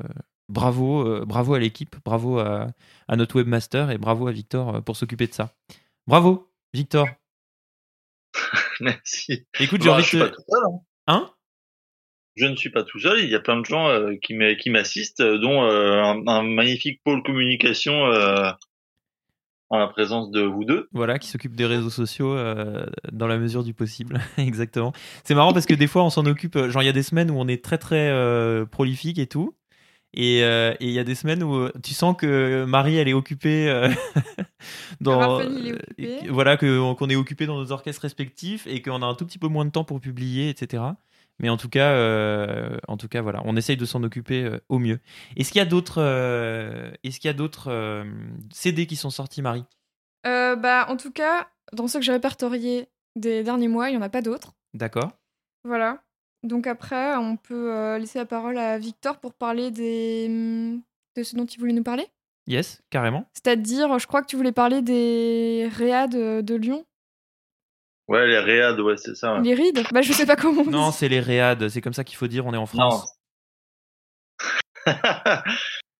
[0.48, 2.68] bravo, euh, bravo à l'équipe, bravo à,
[3.09, 5.51] à notre webmaster et bravo à Victor pour s'occuper de ça.
[6.07, 7.07] Bravo, Victor.
[8.81, 9.46] Merci.
[9.61, 10.37] Écoute, j'ai Bah, envie je suis de pas te...
[10.37, 10.62] tout seul.
[11.09, 11.31] hein?
[12.38, 13.20] Je ne suis pas tout seul.
[13.20, 16.27] Il y a plein de gens euh, qui m'a- qui m'assistent, euh, dont euh, un,
[16.27, 18.51] un magnifique pôle communication euh,
[19.70, 20.88] en la présence de vous deux.
[20.92, 24.20] Voilà, qui s'occupe des réseaux sociaux euh, dans la mesure du possible.
[24.38, 24.92] Exactement.
[25.24, 26.57] C'est marrant parce que des fois, on s'en occupe.
[26.68, 29.55] Genre, il y a des semaines où on est très très euh, prolifique et tout.
[30.14, 33.68] Et euh, il y a des semaines où tu sens que Marie, elle est occupée
[33.68, 33.90] euh,
[35.03, 35.40] dans.
[35.40, 36.20] Est occupé.
[36.31, 39.38] Voilà, que- qu'on est occupé dans nos orchestres respectifs et qu'on a un tout petit
[39.38, 40.83] peu moins de temps pour publier, etc.
[41.40, 44.59] Mais en tout cas, euh, en tout cas, voilà, on essaye de s'en occuper euh,
[44.68, 45.01] au mieux.
[45.37, 48.05] Est-ce qu'il y a d'autres, euh, est-ce qu'il y a d'autres
[48.53, 49.64] CD qui sont sortis, Marie?
[50.27, 53.98] Euh, bah, en tout cas, dans ceux que j'ai répertoriés des derniers mois, il n'y
[53.98, 54.55] en a pas d'autres.
[54.74, 55.12] D'accord.
[55.64, 56.03] Voilà.
[56.42, 60.27] Donc après, on peut laisser la parole à Victor pour parler des...
[60.29, 60.83] hum,
[61.16, 62.07] de ce dont il voulait nous parler?
[62.46, 63.27] Yes, carrément.
[63.35, 66.85] C'est-à-dire, je crois que tu voulais parler des réads de, de Lyon.
[68.08, 69.34] Ouais, les réads, ouais, c'est ça.
[69.34, 69.42] ouais.
[69.42, 69.82] Les rides?
[69.92, 70.96] Bah, je sais pas comment on Non, dit.
[70.96, 72.46] c'est les réads, c'est comme ça qu'il faut dire.
[72.46, 72.66] On est en Non.
[72.66, 73.14] France.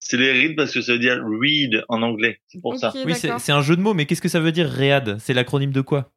[0.01, 2.41] c'est les read parce que ça veut dire read en anglais.
[2.49, 2.89] C'est pour ça.
[2.91, 3.41] Ok, Oui, c'est d'accord.
[3.41, 5.81] c'est un jeu de mots, mais qu'est-ce que ça veut dire réad C'est l'acronyme de
[5.81, 6.11] quoi?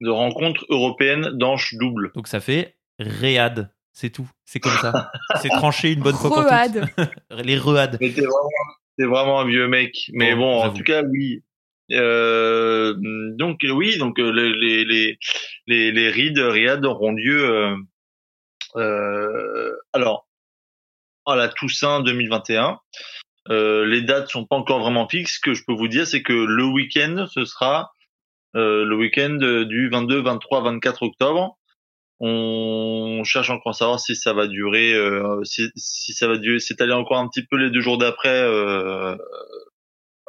[0.00, 2.12] De rencontre européenne d'anches double.
[2.14, 3.70] Donc ça fait réad.
[3.92, 4.28] C'est tout.
[4.44, 5.10] C'est comme ça.
[5.40, 7.06] c'est tranché une bonne fois pour toutes.
[7.44, 7.96] Les read.
[8.00, 8.48] Mais t'es vraiment,
[8.98, 10.10] t'es vraiment un vieux mec.
[10.12, 10.78] Mais Bon, bon, en j'avoue.
[10.78, 11.42] tout cas, oui.
[11.94, 12.94] Euh,
[13.36, 15.18] donc oui, donc euh, les les
[15.66, 17.44] les les, riad auront lieu.
[17.44, 17.76] euh,
[18.76, 20.26] euh, alors
[21.26, 22.78] à la Toussaint 2021.
[23.50, 25.34] Euh, les dates sont pas encore vraiment fixes.
[25.36, 27.92] Ce que je peux vous dire, c'est que le week-end, ce sera
[28.56, 31.58] euh, le week-end du 22, 23, 24 octobre.
[32.20, 36.58] On cherche encore à savoir si ça va durer, euh, si, si ça va durer,
[36.58, 38.42] s'étaler encore un petit peu les deux jours d'après.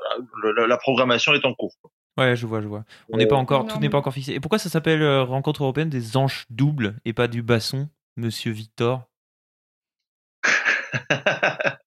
[0.06, 1.74] Euh, la, la programmation est en cours.
[2.18, 2.86] Ouais, je vois, je vois.
[3.12, 4.34] On n'est pas encore, tout n'est pas encore fixé.
[4.34, 8.52] Et pourquoi ça s'appelle euh, Rencontre européenne des anges doubles et pas du basson, Monsieur
[8.52, 9.04] Victor?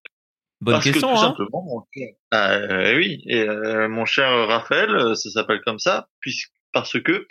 [0.61, 4.04] Bonne Parce question, que tout hein simplement, mon cher- Ah, euh, oui, et, euh, mon
[4.04, 7.26] cher Raphaël, euh, ça s'appelle comme ça, puisque parce que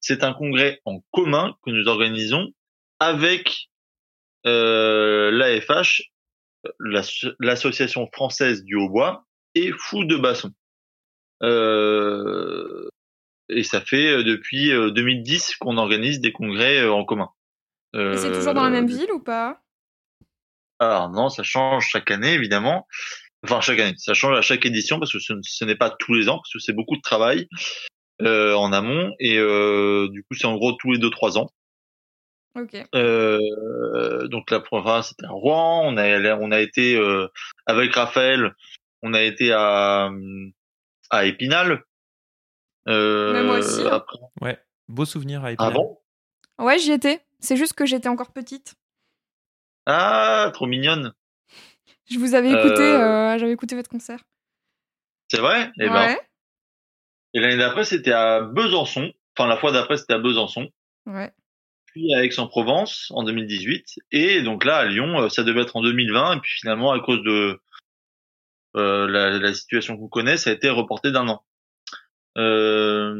[0.00, 2.48] c'est un congrès en commun que nous organisons
[3.00, 3.68] avec
[4.46, 6.02] euh, l'AFH,
[6.78, 10.52] l'asso- l'association française du hautbois et Fou de Basson.
[11.42, 12.88] Euh,
[13.48, 17.30] et ça fait euh, depuis euh, 2010 qu'on organise des congrès euh, en commun.
[17.94, 19.60] Et c'est toujours dans la Euh, même ville ou pas?
[20.78, 22.86] Alors non, ça change chaque année évidemment.
[23.44, 26.12] Enfin chaque année, ça change à chaque édition parce que ce, ce n'est pas tous
[26.12, 27.48] les ans parce que c'est beaucoup de travail
[28.20, 31.50] euh, en amont et euh, du coup c'est en gros tous les deux trois ans.
[32.56, 32.76] Ok.
[32.94, 37.28] Euh, donc la première fois c'était à Rouen, on a on a été euh,
[37.66, 38.54] avec Raphaël,
[39.02, 40.10] on a été à
[41.10, 41.84] à Épinal.
[42.88, 43.90] Euh, Mais moi aussi, hein.
[43.92, 44.58] Après, Ouais,
[44.88, 45.72] beau souvenir à Épinal.
[45.72, 45.98] ah bon?
[46.58, 47.24] Ouais, j'y étais.
[47.40, 48.74] C'est juste que j'étais encore petite.
[49.86, 51.12] Ah trop mignonne.
[52.10, 54.20] Je vous avais écouté, Euh, euh, j'avais écouté votre concert.
[55.30, 55.70] C'est vrai?
[55.80, 56.20] Eh ben, ouais.
[57.34, 59.12] Et l'année d'après c'était à Besançon.
[59.36, 60.68] Enfin la fois d'après c'était à Besançon.
[61.06, 61.32] Ouais.
[61.86, 65.80] puis à Aix-en-Provence en 2018 et donc là à Lyon euh, ça devait être en
[65.82, 67.58] 2020 et puis finalement à cause de
[68.78, 71.44] la, la situation qu'on connaît ça a été reporté d'un an
[72.36, 73.14] Euh,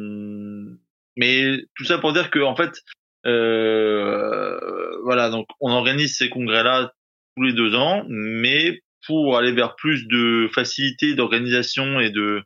[1.16, 2.83] mais tout ça pour dire que en fait
[3.27, 4.59] euh,
[5.03, 6.92] voilà donc on organise ces congrès là
[7.37, 12.42] tous les deux ans mais pour aller vers plus de facilité d'organisation et de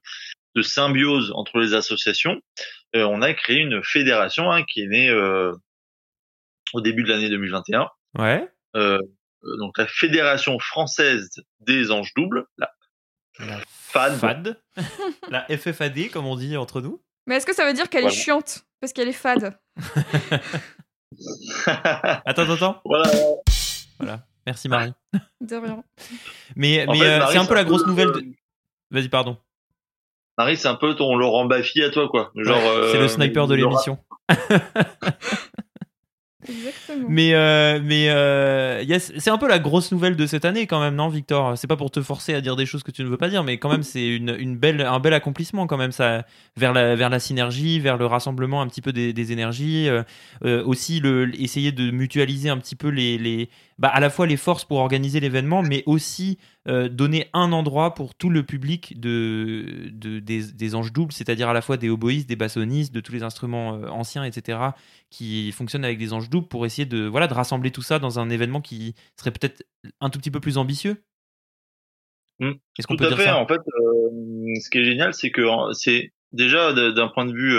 [0.55, 2.41] de symbiose entre les associations
[2.95, 5.53] euh, on a créé une fédération hein, qui est née euh,
[6.73, 7.89] au début de l'année 2021.
[8.19, 8.49] Ouais.
[8.77, 8.99] Euh,
[9.45, 12.71] euh, donc la Fédération française des anges doubles, la
[13.39, 14.19] La FAD.
[14.19, 14.61] FAD.
[15.31, 17.01] la FFAD, comme on dit entre nous.
[17.27, 18.17] Mais est-ce que ça veut dire qu'elle Voilà.
[18.17, 18.65] est chiante?
[18.81, 19.59] Parce qu'elle est fade.
[21.67, 22.81] Attends, attends, attends.
[22.85, 23.11] voilà.
[23.99, 24.27] Voilà.
[24.47, 24.93] Merci Marie.
[25.41, 25.85] De rien.
[26.57, 28.13] Mais, euh, c'est un peu la grosse euh, nouvelle.
[28.13, 28.25] De...
[28.91, 29.37] Vas-y, pardon.
[30.39, 32.33] Marie, c'est un peu ton Laurent Baffy à toi, quoi.
[32.35, 32.59] Genre.
[32.91, 33.99] c'est euh, le sniper de l'émission.
[37.09, 40.95] Mais, euh, mais euh, c'est un peu la grosse nouvelle de cette année quand même,
[40.95, 41.57] non, Victor?
[41.57, 43.45] C'est pas pour te forcer à dire des choses que tu ne veux pas dire,
[43.45, 46.25] mais quand même, c'est une, belle, un bel accomplissement quand même, ça,
[46.57, 51.01] vers la, vers la synergie, vers le rassemblement un petit peu des, énergies, euh, aussi
[51.01, 54.79] le, essayer de mutualiser un petit peu les bah, à la fois les forces pour
[54.79, 60.53] organiser l'événement, mais aussi euh, donner un endroit pour tout le public de, de des,
[60.53, 63.75] des anges doubles, c'est-à-dire à la fois des oboïstes, des bassonistes, de tous les instruments
[63.75, 64.59] euh, anciens, etc.,
[65.11, 68.21] qui fonctionnent avec des anges doubles pour essayer de, voilà, de rassembler tout ça dans
[68.21, 69.65] un événement qui serait peut-être
[70.01, 71.03] un tout petit peu plus ambitieux.
[72.39, 72.53] Mm.
[72.79, 73.25] Est-ce qu'on peut à dire fait.
[73.25, 73.39] ça?
[73.39, 77.57] En fait, euh, ce qui est génial, c'est que c'est déjà d'un point de vue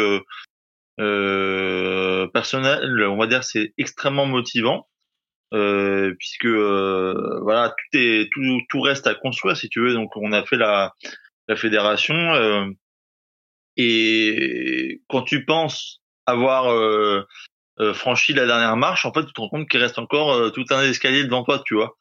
[0.99, 4.87] euh, personnel, on va dire, c'est extrêmement motivant.
[5.53, 9.93] Euh, puisque euh, voilà tout est tout, tout reste à construire si tu veux.
[9.93, 10.93] Donc on a fait la
[11.47, 12.65] la fédération euh,
[13.77, 17.23] et quand tu penses avoir euh,
[17.79, 20.65] euh, franchi la dernière marche en fait tu te rends compte qu'il reste encore tout
[20.71, 21.95] un escalier devant toi tu vois.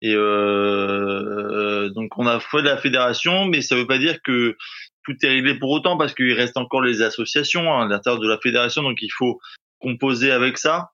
[0.00, 4.56] Et donc on a fait la fédération, mais ça veut pas dire que
[5.02, 8.28] tout est réglé pour autant parce qu'il reste encore les associations hein, à l'intérieur de
[8.28, 9.40] la fédération, donc il faut
[9.78, 10.90] composer avec ça.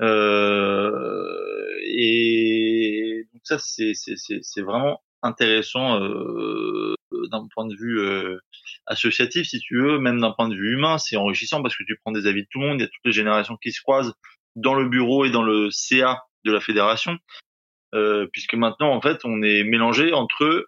[0.00, 6.94] Euh, et donc ça c'est c'est vraiment intéressant euh,
[7.30, 8.38] d'un point de vue euh,
[8.86, 11.96] associatif si tu veux, même d'un point de vue humain, c'est enrichissant parce que tu
[11.96, 13.80] prends des avis de tout le monde, il y a toutes les générations qui se
[13.80, 14.14] croisent
[14.56, 17.18] dans le bureau et dans le CA de la fédération.
[17.94, 20.66] Euh, puisque maintenant en fait on est mélangé entre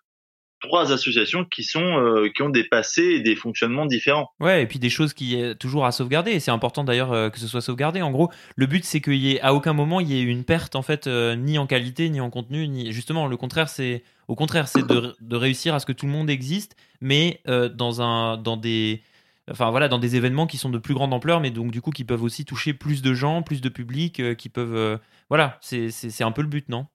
[0.60, 4.30] trois associations qui sont euh, qui ont des passés et des fonctionnements différents.
[4.40, 6.32] Ouais, et puis des choses qui est toujours à sauvegarder.
[6.32, 8.02] Et c'est important d'ailleurs euh, que ce soit sauvegardé.
[8.02, 10.44] En gros, le but c'est qu'il y ait à aucun moment il y ait une
[10.44, 12.68] perte en fait ni en qualité ni en contenu.
[12.68, 16.06] Ni justement le contraire c'est au contraire c'est de, de, réussir à ce que tout
[16.06, 19.02] le monde existe, mais dans un dans des
[19.50, 21.90] enfin voilà dans des événements qui sont de plus grande ampleur, mais donc du coup
[21.90, 26.24] qui peuvent aussi toucher plus de gens, plus de public, qui peuvent voilà c'est c'est
[26.24, 26.86] un peu le but non?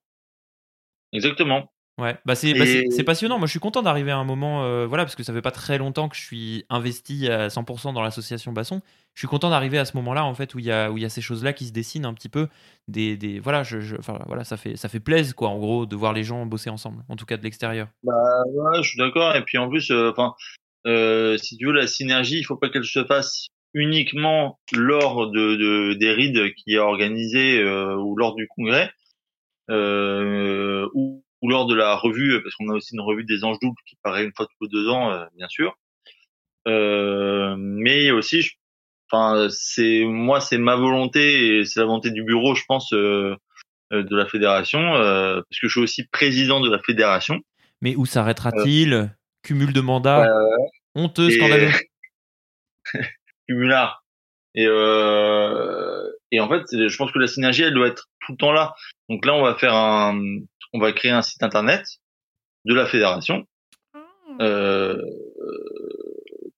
[1.13, 1.71] Exactement.
[1.97, 3.37] Ouais, bah, bah c'est passionnant.
[3.37, 5.51] Moi, je suis content d'arriver à un moment, euh, voilà, parce que ça fait pas
[5.51, 8.81] très longtemps que je suis investi à 100% dans l'association Basson.
[9.13, 11.03] Je suis content d'arriver à ce moment-là, en fait, où il y a où il
[11.03, 12.49] y a ces choses-là qui se dessinent un petit peu.
[12.89, 15.95] Des, des voilà, je, enfin, voilà, ça fait ça fait plaisir, quoi, en gros, de
[15.95, 17.87] voir les gens bosser ensemble, en tout cas de l'extérieur.
[18.03, 19.33] Bah ouais, je suis d'accord.
[19.37, 20.35] Et puis en plus, euh, enfin,
[20.85, 25.55] euh, si tu veux la synergie, il faut pas qu'elle se fasse uniquement lors de,
[25.55, 28.91] de des rides qui est organisé ou lors du congrès
[29.69, 33.59] euh, ou, ou, lors de la revue, parce qu'on a aussi une revue des anges
[33.61, 35.77] doubles qui paraît une fois tous les deux ans, euh, bien sûr.
[36.67, 38.49] Euh, mais aussi,
[39.09, 43.35] enfin, c'est moi, c'est ma volonté et c'est la volonté du bureau, je pense, euh,
[43.93, 47.41] euh, de la fédération, parce que je suis aussi président de la fédération.
[47.81, 49.15] Mais où s'arrêtera-t-il?
[49.43, 50.27] Cumul de mandats?
[50.95, 51.71] Honteux, scandaleux.
[53.47, 54.05] Cumulard.
[54.55, 58.37] Et, euh, et en fait, je pense que la synergie, elle doit être tout le
[58.37, 58.73] temps là.
[59.09, 60.19] Donc là, on va faire un,
[60.73, 61.85] on va créer un site internet
[62.65, 63.45] de la fédération.
[63.93, 63.99] Ah.
[64.41, 65.01] Euh,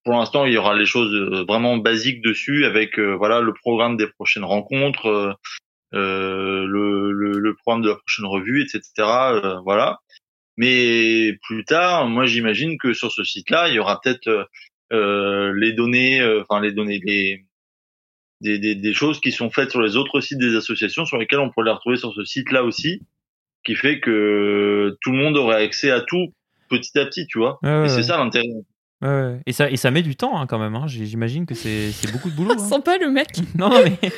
[0.04, 1.14] pour l'instant, il y aura les choses
[1.46, 5.32] vraiment basiques dessus, avec euh, voilà le programme des prochaines rencontres, euh,
[5.94, 8.82] euh le, le, le, programme de la prochaine revue, etc.
[8.98, 9.98] Euh, voilà.
[10.56, 14.48] Mais plus tard, moi, j'imagine que sur ce site-là, il y aura peut-être
[14.90, 17.44] les données, enfin les données, les
[18.40, 21.40] des, des, des, choses qui sont faites sur les autres sites des associations sur lesquelles
[21.40, 23.02] on pourrait les retrouver sur ce site-là aussi,
[23.68, 26.32] qui fait que tout le monde aurait accès à tout
[26.70, 27.58] petit à petit, tu vois.
[27.62, 28.46] et c'est ça l'intérêt.
[29.02, 30.74] Ouais, et, ça, et ça met du temps hein, quand même.
[30.74, 30.86] Hein.
[30.86, 32.52] J'imagine que c'est beaucoup de boulot.
[32.58, 32.58] Hein.
[32.58, 33.28] Sens pas le mec.
[33.58, 34.10] non, mais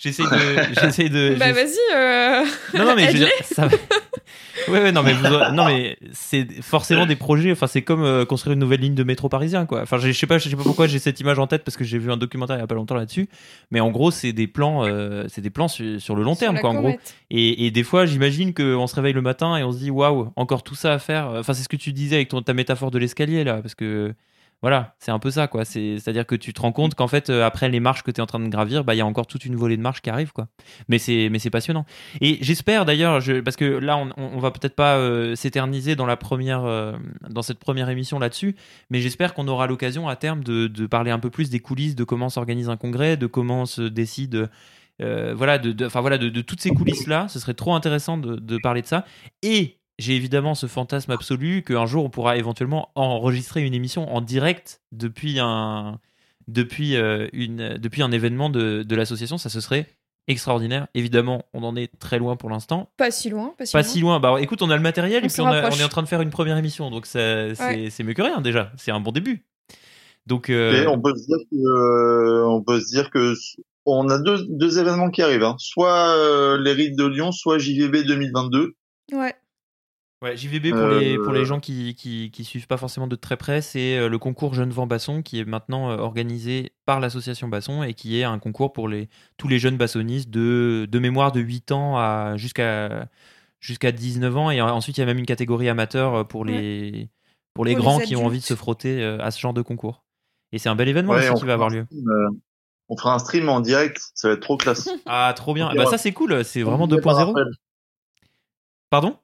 [0.00, 0.74] j'essaie de.
[0.80, 1.78] J'essaie de bah vas-y.
[1.94, 2.44] Euh...
[2.74, 3.68] Non, non, mais je veux dire, ça,
[4.68, 5.14] Ouais, ouais, non, mais,
[5.52, 7.52] non, mais c'est forcément des projets.
[7.52, 9.82] Enfin, c'est comme euh, construire une nouvelle ligne de métro parisien, quoi.
[9.82, 11.84] Enfin, je sais pas, je sais pas pourquoi j'ai cette image en tête parce que
[11.84, 13.28] j'ai vu un documentaire il y a pas longtemps là-dessus.
[13.70, 16.70] Mais en gros, c'est des plans, euh, c'est des plans sur, le long terme, quoi,
[16.70, 16.94] en gros.
[17.30, 20.32] Et, et, des fois, j'imagine qu'on se réveille le matin et on se dit, waouh,
[20.36, 21.28] encore tout ça à faire.
[21.36, 24.14] Enfin, c'est ce que tu disais avec ton, ta métaphore de l'escalier là, parce que
[24.62, 25.64] voilà, c'est un peu ça, quoi.
[25.64, 28.20] C'est-à-dire que tu te rends compte qu'en fait, euh, après les marches que tu es
[28.20, 30.10] en train de gravir, bah, il y a encore toute une volée de marches qui
[30.10, 30.48] arrive, quoi.
[30.88, 31.86] Mais c'est, passionnant.
[32.20, 36.16] Et j'espère d'ailleurs, parce que là, on, on va peut-être pas euh, s'éterniser dans la
[36.16, 36.92] première, euh,
[37.30, 38.54] dans cette première émission là-dessus,
[38.90, 41.94] mais j'espère qu'on aura l'occasion à terme de, de, parler un peu plus des coulisses
[41.94, 44.50] de comment s'organise un congrès, de comment se décide.
[44.98, 48.36] voilà, de, enfin voilà, de, de, toutes ces coulisses là, ce serait trop intéressant de,
[48.36, 49.06] de parler de ça.
[49.42, 54.20] Et j'ai évidemment ce fantasme absolu qu'un jour on pourra éventuellement enregistrer une émission en
[54.20, 56.00] direct depuis un,
[56.48, 59.38] depuis, euh, une, depuis un événement de, de l'association.
[59.38, 59.86] Ça, ce serait
[60.28, 60.86] extraordinaire.
[60.94, 62.90] Évidemment, on en est très loin pour l'instant.
[62.96, 63.54] Pas si loin.
[63.58, 63.88] Pas si, pas loin.
[63.88, 64.20] si loin.
[64.20, 66.30] Bah, écoute, on a le matériel et puis on, est en train de faire une
[66.30, 66.90] première émission.
[66.90, 67.54] Donc, c'est
[68.00, 68.72] mieux que rien déjà.
[68.76, 69.44] C'est un bon début.
[70.26, 73.34] Donc, euh, on peut se dire que, euh, on peut se dire que
[73.86, 75.42] on a deux, deux événements qui arrivent.
[75.42, 75.56] Hein.
[75.58, 76.14] Soit
[76.58, 78.74] les rites de Lyon, soit JVB 2022.
[79.12, 79.34] Ouais.
[80.22, 81.44] Ouais, JVB pour les pour les euh.
[81.46, 84.68] gens qui, qui, qui suivent pas forcément de très près, c'est euh, le concours Jeune
[84.68, 88.74] Vent Basson qui est maintenant euh, organisé par l'association Basson et qui est un concours
[88.74, 93.08] pour les tous les jeunes bassonistes de de mémoire de 8 ans à jusqu'à
[93.60, 97.08] jusqu'à 19 ans et ensuite il y a même une catégorie amateur pour les
[97.54, 100.04] pour les grands qui ont envie de se frotter à ce genre de concours.
[100.52, 101.86] Et c'est un bel événement aussi qui va avoir lieu.
[102.90, 104.90] on fera un stream en direct, ça va être trop classe.
[105.06, 105.72] ah, trop bien.
[105.74, 107.32] Bah ça c'est cool, c'est vraiment 2.0.
[108.90, 109.16] Pardon?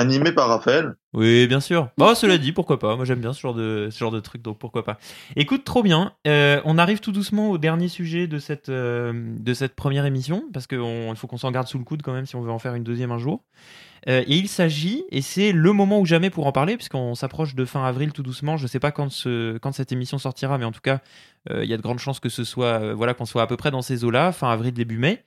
[0.00, 0.94] Animé par Raphaël.
[1.12, 1.90] Oui, bien sûr.
[1.98, 2.96] Bah, cela dit, pourquoi pas.
[2.96, 4.98] Moi, j'aime bien ce genre de ce genre de truc, donc pourquoi pas.
[5.36, 6.14] Écoute, trop bien.
[6.26, 10.44] Euh, on arrive tout doucement au dernier sujet de cette euh, de cette première émission,
[10.52, 10.78] parce qu'il
[11.16, 12.84] faut qu'on s'en garde sous le coude quand même si on veut en faire une
[12.84, 13.44] deuxième un jour.
[14.08, 17.54] Euh, et il s'agit, et c'est le moment ou jamais pour en parler, puisqu'on s'approche
[17.54, 18.56] de fin avril tout doucement.
[18.56, 21.00] Je ne sais pas quand, ce, quand cette émission sortira, mais en tout cas,
[21.50, 23.70] il y a de grandes chances que ce soit, voilà, qu'on soit à peu près
[23.70, 25.22] dans ces eaux-là, fin avril, début mai.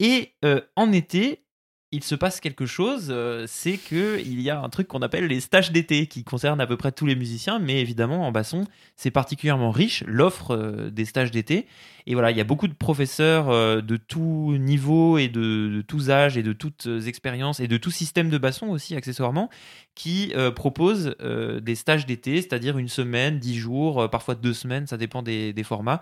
[0.00, 0.34] Et
[0.76, 1.44] en été,
[1.92, 5.26] il se passe quelque chose, euh, c'est que il y a un truc qu'on appelle
[5.26, 8.64] les stages d'été qui concerne à peu près tous les musiciens, mais évidemment en basson
[8.94, 11.66] c'est particulièrement riche l'offre euh, des stages d'été.
[12.06, 16.10] Et voilà, il y a beaucoup de professeurs euh, de tout niveau et de, tous
[16.10, 19.50] âges et de toutes expériences et de tout système de basson aussi accessoirement
[19.96, 25.22] qui proposent des stages d'été, c'est-à-dire une semaine, dix jours, parfois deux semaines, ça dépend
[25.22, 26.00] des formats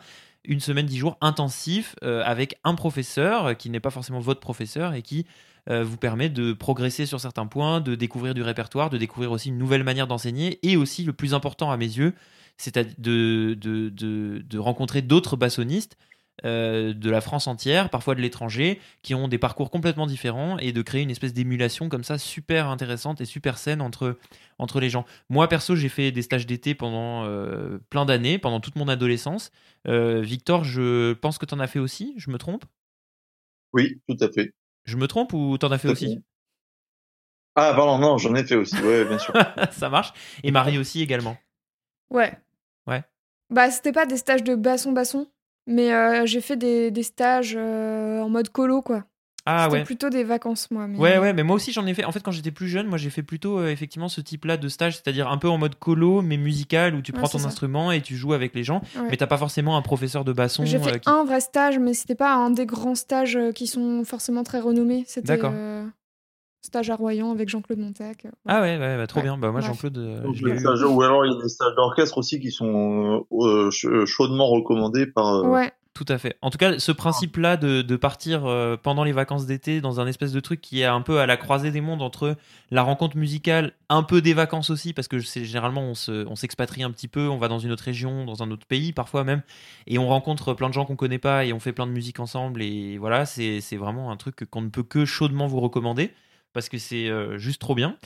[0.49, 5.03] une semaine, dix jours intensifs avec un professeur qui n'est pas forcément votre professeur et
[5.03, 5.27] qui
[5.71, 9.51] euh, vous permet de progresser sur certains points, de découvrir du répertoire, de découvrir aussi
[9.51, 12.15] une nouvelle manière d'enseigner et aussi le plus important à mes yeux,
[12.57, 15.99] c'est de, de, de, rencontrer d'autres bassonistes
[16.45, 20.73] euh, de la France entière, parfois de l'étranger, qui ont des parcours complètement différents et
[20.73, 24.19] de créer une espèce d'émulation comme ça super intéressante et super saine entre,
[24.59, 25.05] entre les gens.
[25.29, 29.51] Moi, perso, j'ai fait des stages d'été pendant euh, plein d'années, pendant toute mon adolescence.
[29.85, 32.65] Victor, je pense que tu en as fait aussi, je me trompe?
[33.73, 34.53] Oui, tout à fait.
[34.85, 36.19] Je me trompe ou t'en as fait aussi?
[37.55, 39.35] Ah, pardon, non, j'en ai fait aussi, ouais, bien sûr.
[39.73, 40.13] ça marche.
[40.45, 41.37] Et Marie aussi également?
[42.11, 42.33] Ouais.
[42.87, 43.03] Ouais.
[43.51, 45.27] Bah, c'était pas des stages de basson-basson,
[45.69, 49.05] mais euh, j'ai fait des, des stages euh, en mode colo, quoi.
[49.51, 49.83] Ah ouais.
[49.83, 50.87] plutôt des vacances, moi.
[50.87, 50.99] Mais...
[50.99, 52.05] Ouais, ouais, mais moi aussi j'en ai fait.
[52.05, 54.69] En fait, quand j'étais plus jeune, moi j'ai fait plutôt euh, effectivement ce type-là de
[54.69, 58.03] stage, c'est-à-dire un peu en mode colo, mais musical, où tu prends ton instrument et
[58.03, 60.67] tu joues avec les gens, mais t'as pas forcément un professeur de basson.
[60.67, 63.67] J'ai fait euh, un vrai stage, mais c'était pas un des grands stages euh, qui
[63.67, 65.05] sont forcément très renommés.
[65.07, 65.39] C'était
[66.63, 68.27] stage à Royan avec Jean-Claude Montac.
[68.47, 69.39] Ah ouais, ouais, trop bien.
[69.39, 73.27] Bah moi Jean-Claude, Ou alors il y a des stages d'orchestre aussi qui sont
[73.71, 75.45] chaudement recommandés par.
[75.45, 75.73] Ouais.
[75.99, 76.39] Tout à fait.
[76.43, 80.31] En tout cas, ce principe-là de, partir euh, pendant les vacances d'été dans un espèce
[80.31, 82.37] de truc qui est un peu à la croisée des mondes entre
[82.71, 86.93] la rencontre musicale, un peu des vacances aussi, parce que c'est généralement on s'expatrie un
[86.93, 89.43] petit peu, on va dans une autre région, dans un autre pays parfois même,
[89.89, 92.21] et on rencontre plein de gens qu'on connaît pas et on fait plein de musique
[92.21, 92.63] ensemble.
[92.63, 96.13] Et voilà, c'est vraiment un truc qu'on ne peut que chaudement vous recommander
[96.59, 97.97] parce que c'est euh, juste trop bien.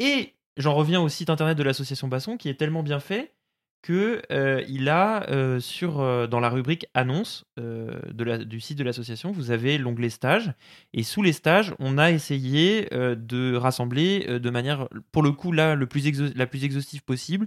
[0.00, 3.36] Et j'en reviens au site internet de l'association Basson qui est tellement bien fait
[3.82, 8.82] que euh, il a euh, sur dans la rubrique annonce de la, du site de
[8.82, 10.52] l'association, vous avez l'onglet stage
[10.92, 15.76] et sous les stages, on a essayé de rassembler de manière pour le coup là
[15.76, 17.46] le plus la plus exhaustive possible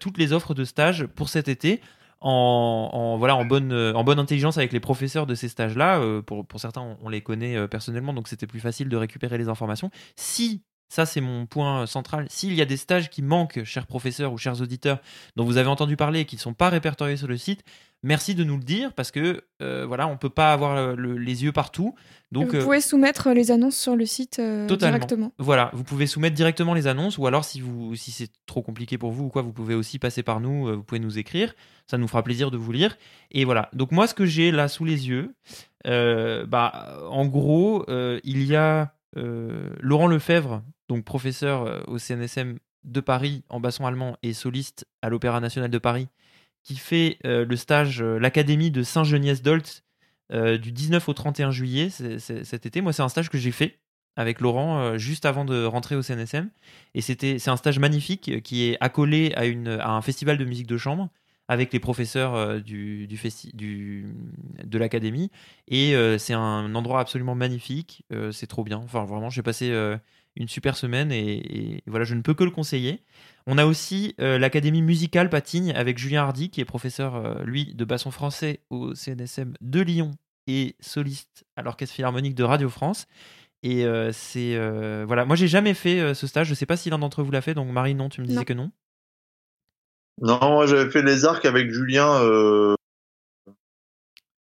[0.00, 1.82] toutes les offres de stage pour cet été.
[2.24, 6.46] En, voilà en bonne en bonne intelligence avec les professeurs de ces stages là pour,
[6.46, 9.90] pour certains on, on les connaît personnellement donc c'était plus facile de récupérer les informations
[10.14, 12.26] si ça, c'est mon point central.
[12.28, 15.00] S'il y a des stages qui manquent, chers professeurs ou chers auditeurs,
[15.36, 17.64] dont vous avez entendu parler et qui ne sont pas répertoriés sur le site,
[18.02, 21.52] merci de nous le dire parce que euh, voilà, on peut pas avoir les yeux
[21.52, 21.94] partout.
[22.30, 25.32] Donc, vous euh, pouvez soumettre les annonces sur le site euh, directement.
[25.38, 28.98] Voilà, vous pouvez soumettre directement les annonces ou alors si vous si c'est trop compliqué
[28.98, 30.74] pour vous ou quoi, vous pouvez aussi passer par nous.
[30.74, 31.54] vous pouvez nous écrire,
[31.86, 32.96] ça nous fera plaisir de vous lire.
[33.30, 33.68] Et voilà.
[33.72, 35.34] Donc moi, ce que j'ai là sous les yeux,
[35.84, 40.62] bah en gros, il y a Laurent Lefebvre
[40.92, 45.70] donc professeur euh, au CNSM de Paris en basson allemand et soliste à l'Opéra national
[45.70, 46.08] de Paris,
[46.62, 49.84] qui fait euh, le stage, euh, l'Académie de Saint-Geniès-Dolt
[50.62, 52.80] du 19 au 31 juillet cet été.
[52.80, 53.80] Moi, c'est un stage que j'ai fait
[54.16, 56.48] avec Laurent juste avant de rentrer au CNSM.
[56.94, 60.66] Et c'est un stage magnifique qui est accolé à, une, à un festival de musique
[60.66, 61.10] de chambre
[61.48, 63.20] avec les professeurs du, du,
[63.52, 64.14] du,
[64.64, 65.30] de l'académie.
[65.68, 68.06] Et c'est un endroit absolument magnifique.
[68.30, 68.78] c'est trop bien.
[68.78, 69.70] Enfin, vraiment, j'ai passé
[70.36, 73.02] une super semaine et, voilà, je ne peux que le conseiller.
[73.46, 77.74] On a aussi euh, l'Académie musicale Patigne avec Julien Hardy, qui est professeur, euh, lui,
[77.74, 80.12] de basson français au CNSM de Lyon
[80.46, 83.06] et soliste à l'Orchestre Philharmonique de Radio France.
[83.62, 84.56] Et euh, c'est.
[85.04, 86.48] voilà, moi, j'ai jamais fait ce stage.
[86.48, 88.44] Je sais pas si l'un d'entre vous l'a fait, donc Marie, non, tu me disais
[88.44, 88.70] que non.
[90.20, 92.76] Non, moi, j'avais fait les arcs avec Julien.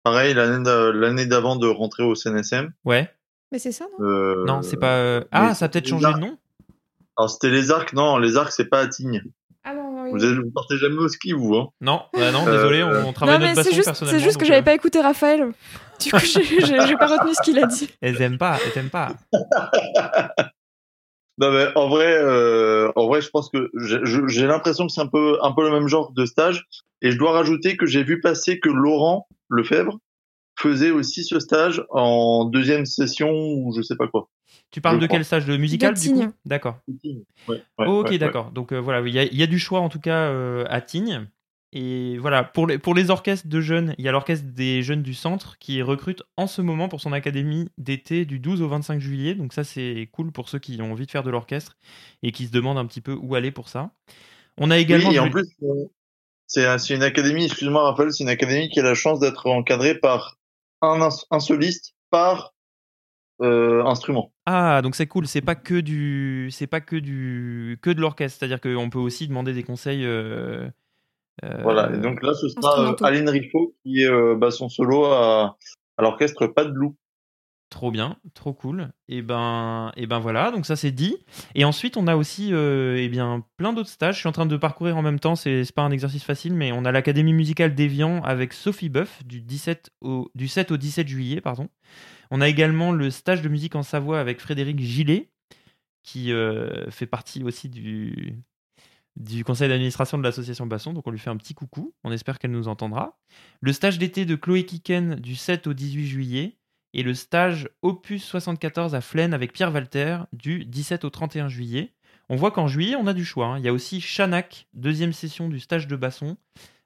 [0.02, 2.72] Pareil, l'année d'avant de rentrer au CNSM.
[2.84, 3.10] Ouais.
[3.52, 4.96] Mais c'est ça, non euh, Non, c'est pas.
[4.96, 6.38] Euh, ah, ça a peut-être changé de nom
[7.18, 7.92] Alors, c'était les arcs.
[7.92, 9.22] Non, les arcs, c'est pas à Tignes.
[9.62, 13.08] Ah non, Vous, ne partez jamais au ski, vous hein Non, bah non, désolé, on,
[13.08, 14.18] on travaille non, notre basson juste, personnellement.
[14.18, 14.64] C'est juste que j'avais euh.
[14.64, 15.52] pas écouté Raphaël.
[16.00, 17.88] Du coup, j'ai pas retenu ce qu'il a dit.
[18.00, 19.12] Elles aiment pas, elles t'aiment pas.
[21.38, 25.06] non mais en vrai, euh, en vrai, je pense que j'ai l'impression que c'est un
[25.06, 26.66] peu, un peu le même genre de stage.
[27.00, 29.98] Et je dois rajouter que j'ai vu passer que Laurent Lefebvre
[30.62, 34.28] faisait aussi ce stage en deuxième session ou je sais pas quoi.
[34.70, 36.78] Tu parles de quel stage de musical du coup D'accord.
[37.78, 38.50] ok, d'accord.
[38.52, 41.26] Donc euh, voilà, il y, a du choix en tout cas euh, à Tignes.
[41.74, 45.02] Et voilà, pour les, pour les orchestres de jeunes, il y a l'orchestre des jeunes
[45.02, 49.00] du centre qui recrute en ce moment pour son académie d'été du 12 au 25
[49.00, 49.34] juillet.
[49.34, 51.78] Donc ça, c'est cool pour ceux qui ont envie de faire de l'orchestre
[52.22, 53.90] et qui se demandent un petit peu où aller pour ça.
[54.58, 55.08] On a également.
[55.08, 55.48] Oui, et en plus,
[56.46, 60.36] c'est une académie, excuse-moi Raphaël, c'est une académie qui a la chance d'être encadrée par
[60.82, 62.52] un, un soliste par
[63.40, 64.32] euh, instruments.
[64.46, 65.26] Ah, donc c'est cool.
[65.26, 68.38] C'est pas que du, c'est pas que du, que de l'orchestre.
[68.38, 70.04] C'est-à-dire qu'on peut aussi demander des conseils.
[70.04, 70.68] euh,
[71.44, 71.92] euh, Voilà.
[71.94, 72.96] Et donc là, ce sera euh.
[73.02, 75.56] Aline Riffaut qui est euh, basson solo à,
[75.96, 76.72] à l'orchestre Pas de.
[77.72, 78.92] Trop bien, trop cool.
[79.08, 81.16] Et ben, et ben voilà, donc ça c'est dit.
[81.54, 84.16] Et ensuite, on a aussi euh, eh bien, plein d'autres stages.
[84.16, 86.70] Je suis en train de parcourir en même temps, c'est pas un exercice facile, mais
[86.70, 91.08] on a l'Académie musicale d'Evian avec Sophie Boeuf du, 17 au, du 7 au 17
[91.08, 91.40] juillet.
[91.40, 91.70] Pardon.
[92.30, 95.30] On a également le stage de musique en Savoie avec Frédéric Gillet,
[96.02, 98.34] qui euh, fait partie aussi du,
[99.16, 100.92] du conseil d'administration de l'association Basson.
[100.92, 103.18] Donc on lui fait un petit coucou, on espère qu'elle nous entendra.
[103.62, 106.58] Le stage d'été de Chloé Kiken du 7 au 18 juillet
[106.94, 111.92] et le stage Opus 74 à Flaine avec Pierre Walter du 17 au 31 juillet.
[112.28, 113.46] On voit qu'en juillet, on a du choix.
[113.46, 113.58] hein.
[113.58, 116.36] Il y a aussi Chanac, deuxième session du stage de basson,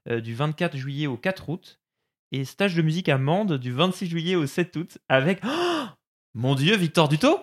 [0.09, 1.81] euh, du 24 juillet au 4 août.
[2.33, 5.41] Et stage de musique à Mende du 26 juillet au 7 août avec...
[5.47, 5.85] Oh
[6.35, 7.39] Mon Dieu, Victor Duto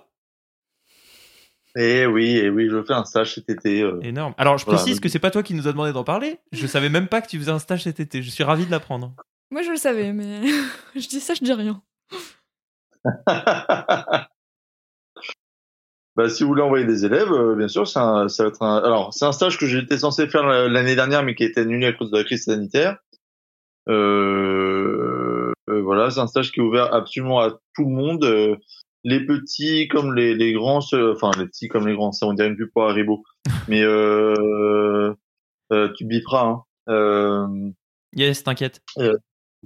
[1.76, 3.82] Et oui, et oui, je fais un stage cet été.
[3.82, 4.00] euh.
[4.02, 4.34] Énorme.
[4.38, 6.38] Alors, je Voilà, précise donc- que c'est pas toi qui nous a demandé d'en parler.
[6.52, 8.22] Je savais même pas que tu faisais un stage cet été.
[8.22, 9.14] Je suis ravi de l'apprendre.
[9.50, 10.42] Moi, je le savais, mais
[10.96, 11.82] je dis ça, je dis rien.
[16.16, 18.62] bah, si vous voulez envoyer des élèves, euh, bien sûr, c'est un, ça va être
[18.62, 21.48] un, alors, c'est un stage que j'étais censé faire la- l'année dernière, mais qui a
[21.48, 22.98] été annulé à cause de la crise sanitaire.
[23.90, 28.58] Euh, euh, voilà, c'est un stage qui est ouvert absolument à tout le monde,
[29.04, 32.48] les petits comme les, les grands, enfin, les petits comme les grands, ça on dirait
[32.48, 33.24] une pub pour Haribo.
[33.68, 33.82] Mais,
[35.96, 37.72] tu biperas, hein.
[38.16, 38.82] Yes, t'inquiète.
[38.96, 39.12] c'est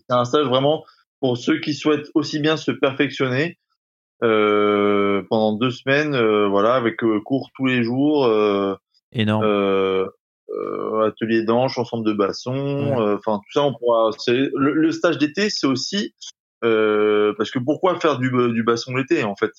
[0.09, 0.85] un stage vraiment
[1.19, 3.57] pour ceux qui souhaitent aussi bien se perfectionner
[4.23, 8.75] euh, pendant deux semaines, euh, voilà, avec euh, cours tous les jours, euh,
[9.11, 9.43] Énorme.
[9.45, 10.07] euh,
[10.49, 12.99] euh, atelier d'anche, ensemble de basson, Ouais.
[12.99, 14.11] euh, enfin tout ça, on pourra.
[14.27, 16.13] Le, le stage d'été, c'est aussi
[16.63, 19.51] euh, parce que pourquoi faire du, du basson l'été en fait?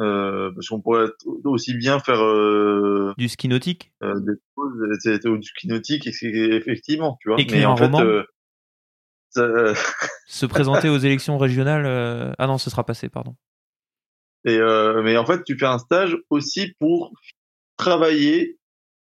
[0.00, 1.06] Euh, Parce qu'on pourrait
[1.44, 3.92] aussi bien faire euh, Du ski nautique?
[4.02, 7.40] euh, des choses, c'était au ski nautique, effectivement, tu vois.
[7.40, 8.22] Écrire Mais un en fait, roman?
[9.38, 9.74] Euh,
[10.26, 11.86] Se présenter aux élections régionales.
[11.86, 13.34] euh, Ah non, ce sera passé, pardon.
[14.44, 17.12] Et euh, mais en fait, tu fais un stage aussi pour
[17.76, 18.58] travailler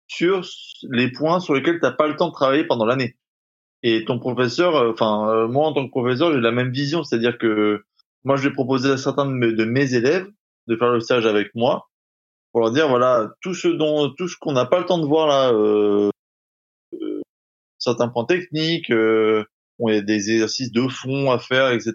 [0.07, 0.43] sur
[0.91, 3.17] les points sur lesquels t'as pas le temps de travailler pendant l'année.
[3.83, 7.85] Et ton professeur, enfin moi en tant que professeur, j'ai la même vision, c'est-à-dire que
[8.25, 10.29] moi je vais proposer à certains de mes, de mes élèves
[10.69, 11.89] de faire le stage avec moi
[12.53, 15.07] pour leur dire voilà tout ce dont tout ce qu'on n'a pas le temps de
[15.07, 15.53] voir là,
[17.79, 19.45] certains points techniques, euh,
[19.81, 21.93] y a des exercices de fond à faire, etc.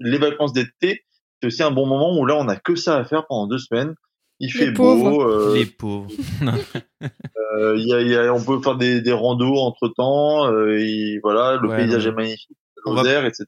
[0.00, 1.04] Les vacances d'été,
[1.40, 3.58] c'est aussi un bon moment où là on a que ça à faire pendant deux
[3.58, 3.94] semaines.
[4.42, 6.10] Il fait beau, euh, Les pauvres.
[7.02, 10.48] euh, il y a, il y a- on peut faire des, des randos entre temps.
[10.68, 13.44] et voilà, le Ouais, paysage est magnifique, On va- etc.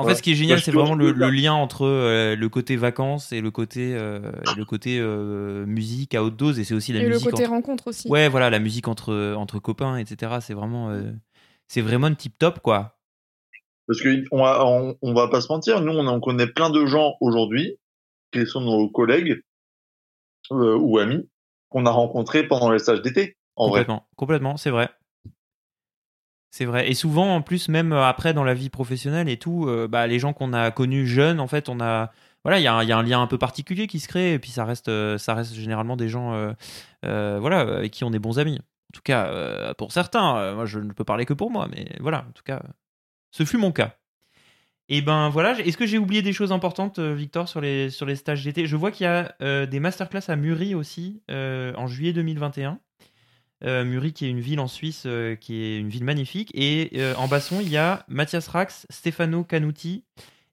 [0.00, 0.10] En Ouais.
[0.12, 3.40] fait, ce qui est génial, c'est vraiment le, lien entre euh, le côté vacances et
[3.40, 4.20] le côté, euh,
[4.56, 6.60] le côté euh, musique à haute dose.
[6.60, 8.08] Et c'est aussi la Et le côté entre- rencontre aussi.
[8.08, 10.36] Ouais, voilà, la musique entre, entre copains, etc.
[10.40, 11.10] C'est vraiment, euh,
[11.68, 12.98] c'est vraiment tip top, quoi.
[13.86, 16.70] Parce que on va, on, on va pas se mentir, nous on en connaît plein
[16.70, 17.78] de gens aujourd'hui
[18.32, 19.42] qui sont nos collègues
[20.50, 21.28] euh, ou amis
[21.70, 23.36] qu'on a rencontrés pendant les stages d'été.
[23.56, 23.80] En vrai.
[23.80, 24.90] complètement, complètement, c'est vrai.
[26.50, 26.90] C'est vrai.
[26.90, 30.06] Et souvent, en plus, même euh, après dans la vie professionnelle et tout, euh, bah,
[30.06, 32.10] les gens qu'on a connus jeunes, en fait, on a,
[32.44, 34.08] voilà, il y, a un- il y a un lien un peu particulier qui se
[34.08, 34.32] crée.
[34.34, 36.52] Et puis ça reste, ça reste généralement des gens, euh,
[37.04, 38.58] euh, voilà, avec qui on est bons amis.
[38.90, 41.68] En tout cas, euh, pour certains, euh, moi, je ne peux parler que pour moi,
[41.70, 42.62] mais voilà, en tout cas,
[43.30, 43.96] ce fut mon cas.
[44.90, 48.44] Et ben voilà, est-ce que j'ai oublié des choses importantes, euh, Victor, sur les, stages
[48.44, 48.66] d'été?
[48.66, 52.80] Je vois qu'il y a euh, des masterclass à Muri aussi, euh, en juillet 2021.
[53.64, 56.50] Euh, Muri, qui est une ville en Suisse, euh, qui est une ville magnifique.
[56.54, 60.04] Et euh, en basson, il y a Mathias Rax, Stefano Canuti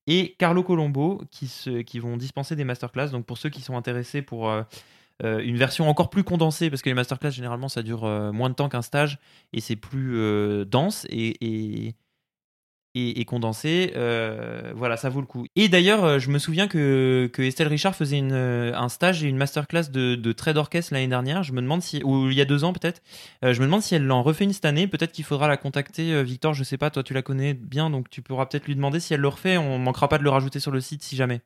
[0.08, 1.50] et Carlo Colombo qui,
[1.86, 3.10] qui vont dispenser des masterclass.
[3.10, 4.52] Donc pour ceux qui sont intéressés pour
[5.24, 8.50] euh, une version encore plus condensée, parce que les masterclass, généralement, ça dure euh, moins
[8.50, 9.18] de temps qu'un stage
[9.54, 11.96] et c'est plus euh, dense et,
[13.26, 13.92] condensé.
[14.76, 15.46] voilà, ça vaut le coup.
[15.56, 20.16] Et d'ailleurs, je me souviens que, Estelle Richard faisait un stage et une masterclass de,
[20.16, 21.44] de trait d'orchestre l'année dernière.
[21.44, 23.02] Je me demande si, ou il y a deux ans peut-être.
[23.42, 24.88] Je me demande si elle l'en refait une cette année.
[24.88, 26.24] Peut-être qu'il faudra la contacter.
[26.24, 29.00] Victor, je sais pas, toi tu la connais bien, donc tu pourras peut-être lui demander
[29.00, 29.58] si elle le refait.
[29.58, 31.42] On manquera pas de le rajouter sur le site si jamais.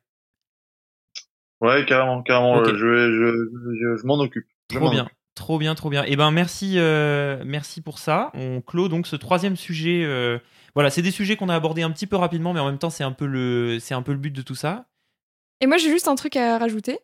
[1.60, 2.58] Ouais, carrément, carrément.
[2.60, 4.46] Euh, Je, je, je, je m'en occupe.
[4.70, 5.02] Je Trop m'en bien.
[5.04, 5.16] occupe.
[5.34, 6.04] Trop bien, trop bien.
[6.04, 8.30] Et ben merci, euh, merci pour ça.
[8.34, 10.02] On clôt donc ce troisième sujet.
[10.04, 10.38] euh,
[10.74, 12.90] voilà, c'est des sujets qu'on a abordés un petit peu rapidement, mais en même temps
[12.90, 14.86] c'est un peu le, c'est un peu le but de tout ça.
[15.62, 16.98] Et moi, j'ai juste un truc à rajouter.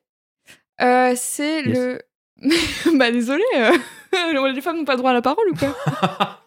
[0.80, 1.78] Euh, c'est Yes.
[1.78, 2.02] le.
[2.98, 3.42] bah, désolé.
[3.56, 3.72] euh,
[4.54, 5.74] Les femmes n'ont pas droit à la parole ou quoi?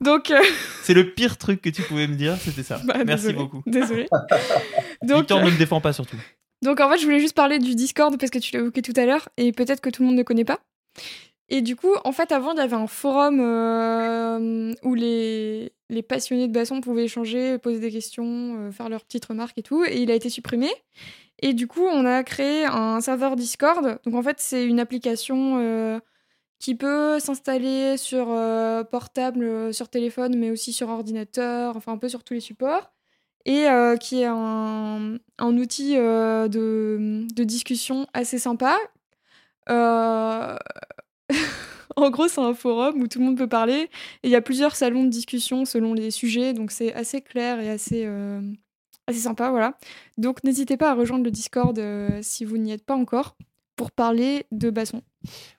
[0.00, 0.30] Donc.
[0.30, 0.40] euh,
[0.82, 2.80] C'est le pire truc que tu pouvais me dire, c'était ça.
[2.84, 3.34] Bah, Merci désolé.
[3.34, 3.62] beaucoup.
[3.66, 4.08] Désolé.
[5.02, 6.16] Donc, Victor ne me défend pas surtout.
[6.62, 8.94] Donc en fait, je voulais juste parler du Discord parce que tu l'as évoqué tout
[8.96, 10.60] à l'heure et peut-être que tout le monde ne connaît pas.
[11.48, 16.02] Et du coup, en fait, avant, il y avait un forum euh, où les, les
[16.02, 19.84] passionnés de basson pouvaient échanger, poser des questions, euh, faire leurs petites remarques et tout.
[19.84, 20.68] Et il a été supprimé.
[21.40, 24.00] Et du coup, on a créé un serveur Discord.
[24.04, 26.00] Donc en fait, c'est une application euh,
[26.58, 28.26] qui peut s'installer sur
[28.90, 32.95] portable, sur téléphone, mais aussi sur ordinateur, enfin un peu sur tous les supports.
[33.46, 38.76] Et euh, qui est un, outil euh, de, discussion assez sympa.
[39.70, 40.56] Euh,
[41.96, 43.88] en gros, c'est un forum où tout le monde peut parler.
[44.24, 46.54] Et il y a plusieurs salons de discussion selon les sujets.
[46.54, 48.04] Donc c'est assez clair et assez,
[49.06, 49.50] assez sympa.
[49.50, 49.78] Voilà.
[50.18, 51.80] Donc n'hésitez pas à rejoindre le Discord
[52.22, 53.36] si vous n'y êtes pas encore
[53.76, 55.02] pour parler de basson.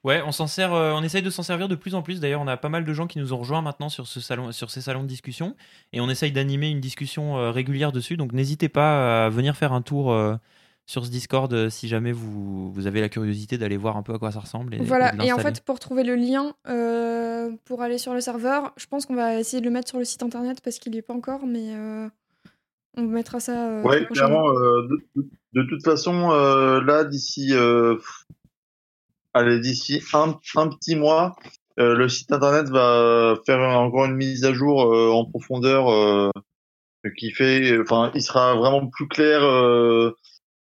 [0.03, 2.20] Ouais, on s'en sert, euh, on essaye de s'en servir de plus en plus.
[2.20, 4.51] D'ailleurs, on a pas mal de gens qui nous ont rejoints maintenant sur ce salon,
[4.51, 5.55] sur ces salons de discussion,
[5.93, 8.18] et on essaye d'animer une discussion euh, régulière dessus.
[8.18, 10.36] Donc, n'hésitez pas à venir faire un tour euh,
[10.88, 14.20] sur ce Discord si jamais vous, vous avez la curiosité d'aller voir un peu à
[14.20, 14.74] quoi ça ressemble.
[14.74, 16.53] Et, Voilà, de et en fait, pour trouver le lien
[17.65, 20.05] pour aller sur le serveur, je pense qu'on va essayer de le mettre sur le
[20.05, 21.74] site internet parce qu'il n'y est pas encore, mais
[22.97, 23.69] on mettra ça.
[23.69, 24.49] euh, Ouais, clairement.
[24.49, 24.87] euh,
[25.53, 27.95] de, toute façon, euh, là, d'ici, euh,
[29.33, 31.35] allez, d'ici un, un petit mois,
[31.79, 36.31] euh, le site internet va faire encore une mise à jour euh, en profondeur euh,
[37.17, 40.11] qui fait, enfin, il sera vraiment plus clair, euh,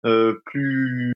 [0.07, 1.13] euh, plus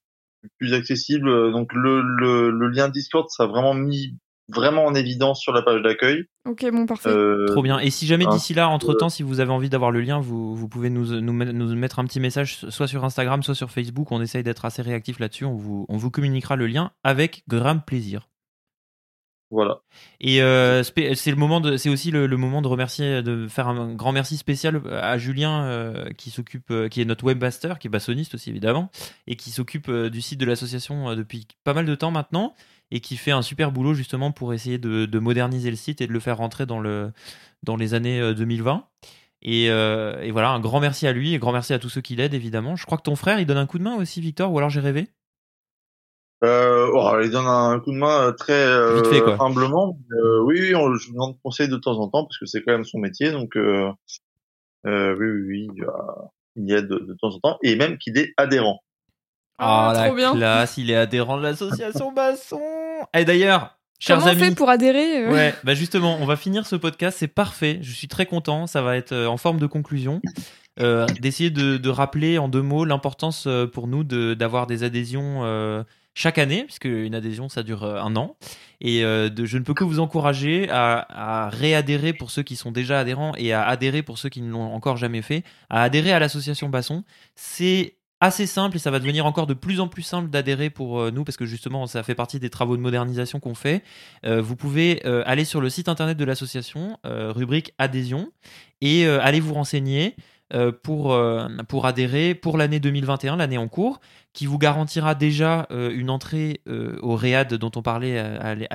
[0.58, 1.50] plus accessible.
[1.52, 4.16] Donc le, le, le lien Discord sera vraiment mis
[4.48, 6.24] vraiment en évidence sur la page d'accueil.
[6.46, 7.08] Ok, bon, parfait.
[7.08, 7.78] Euh, Trop bien.
[7.80, 10.54] Et si jamais d'ici là, entre temps, si vous avez envie d'avoir le lien, vous,
[10.54, 13.70] vous pouvez nous, nous, met- nous mettre un petit message, soit sur Instagram, soit sur
[13.70, 14.12] Facebook.
[14.12, 15.44] On essaye d'être assez réactif là-dessus.
[15.44, 18.28] On vous, on vous communiquera le lien avec grand plaisir.
[19.52, 19.78] Voilà.
[20.20, 23.68] Et euh, c'est le moment de, c'est aussi le, le moment de remercier, de faire
[23.68, 27.86] un grand merci spécial à Julien euh, qui s'occupe, euh, qui est notre webmaster, qui
[27.86, 28.90] est bassoniste aussi évidemment,
[29.28, 32.54] et qui s'occupe euh, du site de l'association euh, depuis pas mal de temps maintenant,
[32.90, 36.06] et qui fait un super boulot justement pour essayer de, de moderniser le site et
[36.06, 37.12] de le faire rentrer dans le,
[37.62, 38.84] dans les années euh, 2020.
[39.42, 42.00] Et, euh, et voilà, un grand merci à lui, et grand merci à tous ceux
[42.00, 42.74] qui l'aident évidemment.
[42.76, 44.70] Je crois que ton frère, il donne un coup de main aussi, Victor, ou alors
[44.70, 45.08] j'ai rêvé?
[46.44, 49.98] Euh, oh, il donne un coup de main euh, très euh, fait, humblement.
[50.12, 52.62] Euh, oui, oui, on, je lui demande conseil de temps en temps parce que c'est
[52.62, 53.90] quand même son métier, donc euh,
[54.86, 56.22] euh, oui, oui, oui, euh,
[56.56, 58.80] il y aide de, de temps en temps et même qu'il est adhérent.
[59.58, 60.34] Ah, la trop bien.
[60.34, 62.60] classe, il est adhérent de l'association Basson.
[63.16, 66.36] Et d'ailleurs, chers Comment on amis, fait pour adhérer euh Ouais, bah justement, on va
[66.36, 67.78] finir ce podcast, c'est parfait.
[67.82, 70.20] Je suis très content, ça va être euh, en forme de conclusion.
[70.78, 74.82] Euh, d'essayer de, de rappeler en deux mots l'importance euh, pour nous de- d'avoir des
[74.84, 75.82] adhésions euh,
[76.12, 78.36] chaque année, puisque une adhésion ça dure un an.
[78.82, 82.72] Et de, je ne peux que vous encourager à, à réadhérer pour ceux qui sont
[82.72, 86.12] déjà adhérents et à adhérer pour ceux qui ne l'ont encore jamais fait, à adhérer
[86.12, 87.04] à l'association Basson.
[87.34, 91.00] C'est assez simple et ça va devenir encore de plus en plus simple d'adhérer pour
[91.00, 93.82] euh, nous parce que justement ça fait partie des travaux de modernisation qu'on fait.
[94.24, 98.30] Euh, vous pouvez euh, aller sur le site internet de l'association, rubrique adhésion,
[98.80, 100.16] et aller vous renseigner
[100.82, 101.14] pour,
[101.84, 104.00] adhérer pour l'année 2021, l'année en cours,
[104.32, 106.60] qui vous garantira déjà une entrée
[107.02, 108.22] au READ dont on parlait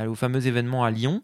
[0.08, 1.24] au fameux événement à Lyon.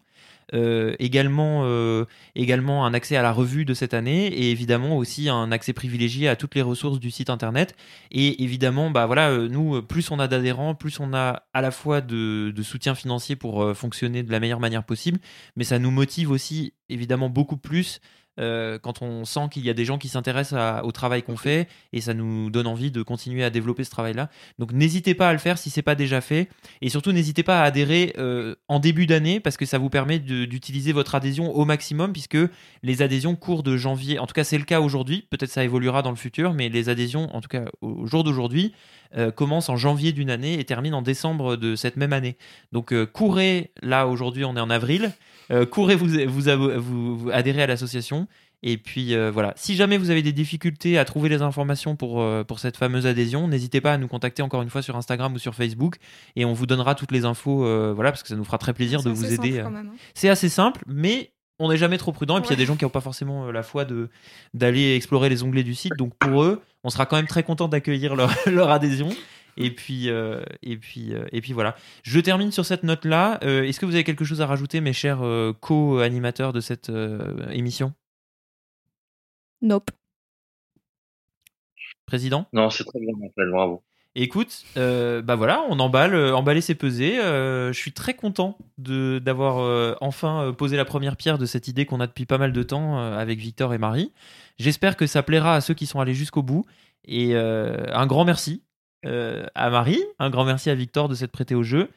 [0.54, 5.28] Euh, également, euh, également un accès à la revue de cette année et évidemment aussi
[5.28, 7.76] un accès privilégié à toutes les ressources du site internet.
[8.10, 11.70] Et évidemment bah voilà euh, nous plus on a d'adhérents plus on a à la
[11.70, 15.18] fois de, de soutien financier pour fonctionner de la meilleure manière possible.
[15.56, 18.00] Mais ça nous motive aussi évidemment beaucoup plus
[18.38, 21.68] euh, quand on sent qu'il y a des gens qui s'intéressent au travail qu'on fait
[21.92, 24.30] et ça nous donne envie de continuer à développer ce travail-là.
[24.58, 26.48] Donc n'hésitez pas à le faire si c'est pas déjà fait
[26.80, 30.18] et surtout n'hésitez pas à adhérer euh, en début d'année parce que ça vous permet
[30.18, 32.38] d'utiliser votre adhésion au maximum puisque
[32.82, 34.18] les adhésions courent de janvier.
[34.18, 35.26] En tout cas c'est le cas aujourd'hui.
[35.30, 38.72] Peut-être ça évoluera dans le futur, mais les adhésions, en tout cas au jour d'aujourd'hui,
[39.16, 42.36] euh, commencent en janvier d'une année et terminent en décembre de cette même année.
[42.72, 45.12] Donc courez là aujourd'hui on est en avril.
[45.50, 46.42] Euh, courez vous, vous,
[46.80, 48.26] vous, vous adhérer à l'association.
[48.64, 52.20] Et puis euh, voilà, si jamais vous avez des difficultés à trouver les informations pour,
[52.20, 55.32] euh, pour cette fameuse adhésion, n'hésitez pas à nous contacter encore une fois sur Instagram
[55.32, 55.98] ou sur Facebook
[56.34, 57.58] et on vous donnera toutes les infos,
[57.94, 59.60] voilà, parce que ça nous fera très plaisir de vous aider.
[59.60, 59.64] hein.
[60.14, 61.30] C'est assez simple, mais
[61.60, 62.36] on n'est jamais trop prudent.
[62.38, 64.08] Et puis il y a des gens qui n'ont pas forcément la foi de
[64.54, 65.92] d'aller explorer les onglets du site.
[65.96, 69.08] Donc pour eux, on sera quand même très content d'accueillir leur, leur adhésion.
[69.60, 71.74] Et puis, euh, et, puis, euh, et puis voilà.
[72.04, 73.40] Je termine sur cette note-là.
[73.42, 76.90] Euh, Est-ce que vous avez quelque chose à rajouter, mes chers euh, co-animateurs de cette
[76.90, 77.92] euh, émission?
[79.60, 79.90] Nope.
[82.06, 82.46] Président?
[82.52, 83.82] Non, c'est très bien, Raphaël, bravo.
[84.14, 87.20] Écoute, euh, bah voilà, on emballe, euh, emballer c'est peser.
[87.20, 91.46] Euh, je suis très content de d'avoir euh, enfin euh, posé la première pierre de
[91.46, 94.12] cette idée qu'on a depuis pas mal de temps euh, avec Victor et Marie.
[94.58, 96.64] J'espère que ça plaira à ceux qui sont allés jusqu'au bout.
[97.04, 98.62] Et euh, un grand merci
[99.04, 101.88] à Marie, un grand merci à Victor de s'être prêté au jeu.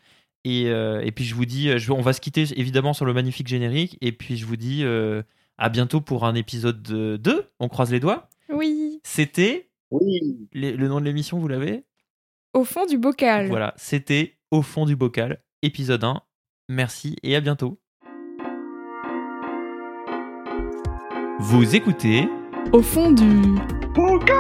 [0.44, 3.14] Et, euh, et puis je vous dis, je- on va se quitter évidemment sur le
[3.14, 3.98] magnifique générique.
[4.02, 5.22] Et puis je vous dis euh,
[5.60, 7.46] à bientôt pour un épisode 2.
[7.60, 8.28] On croise les doigts.
[8.50, 10.48] Oui, C'était Oui.
[10.54, 11.84] les- le nom de l'émission, vous l'avez?
[12.54, 13.48] Au fond du bocal.
[13.48, 16.22] Voilà, c'était Au fond du bocal, épisode 1.
[16.70, 17.80] Merci et à bientôt.
[21.40, 22.28] Vous écoutez
[22.74, 23.42] Au fond du...
[23.96, 24.38] Bocal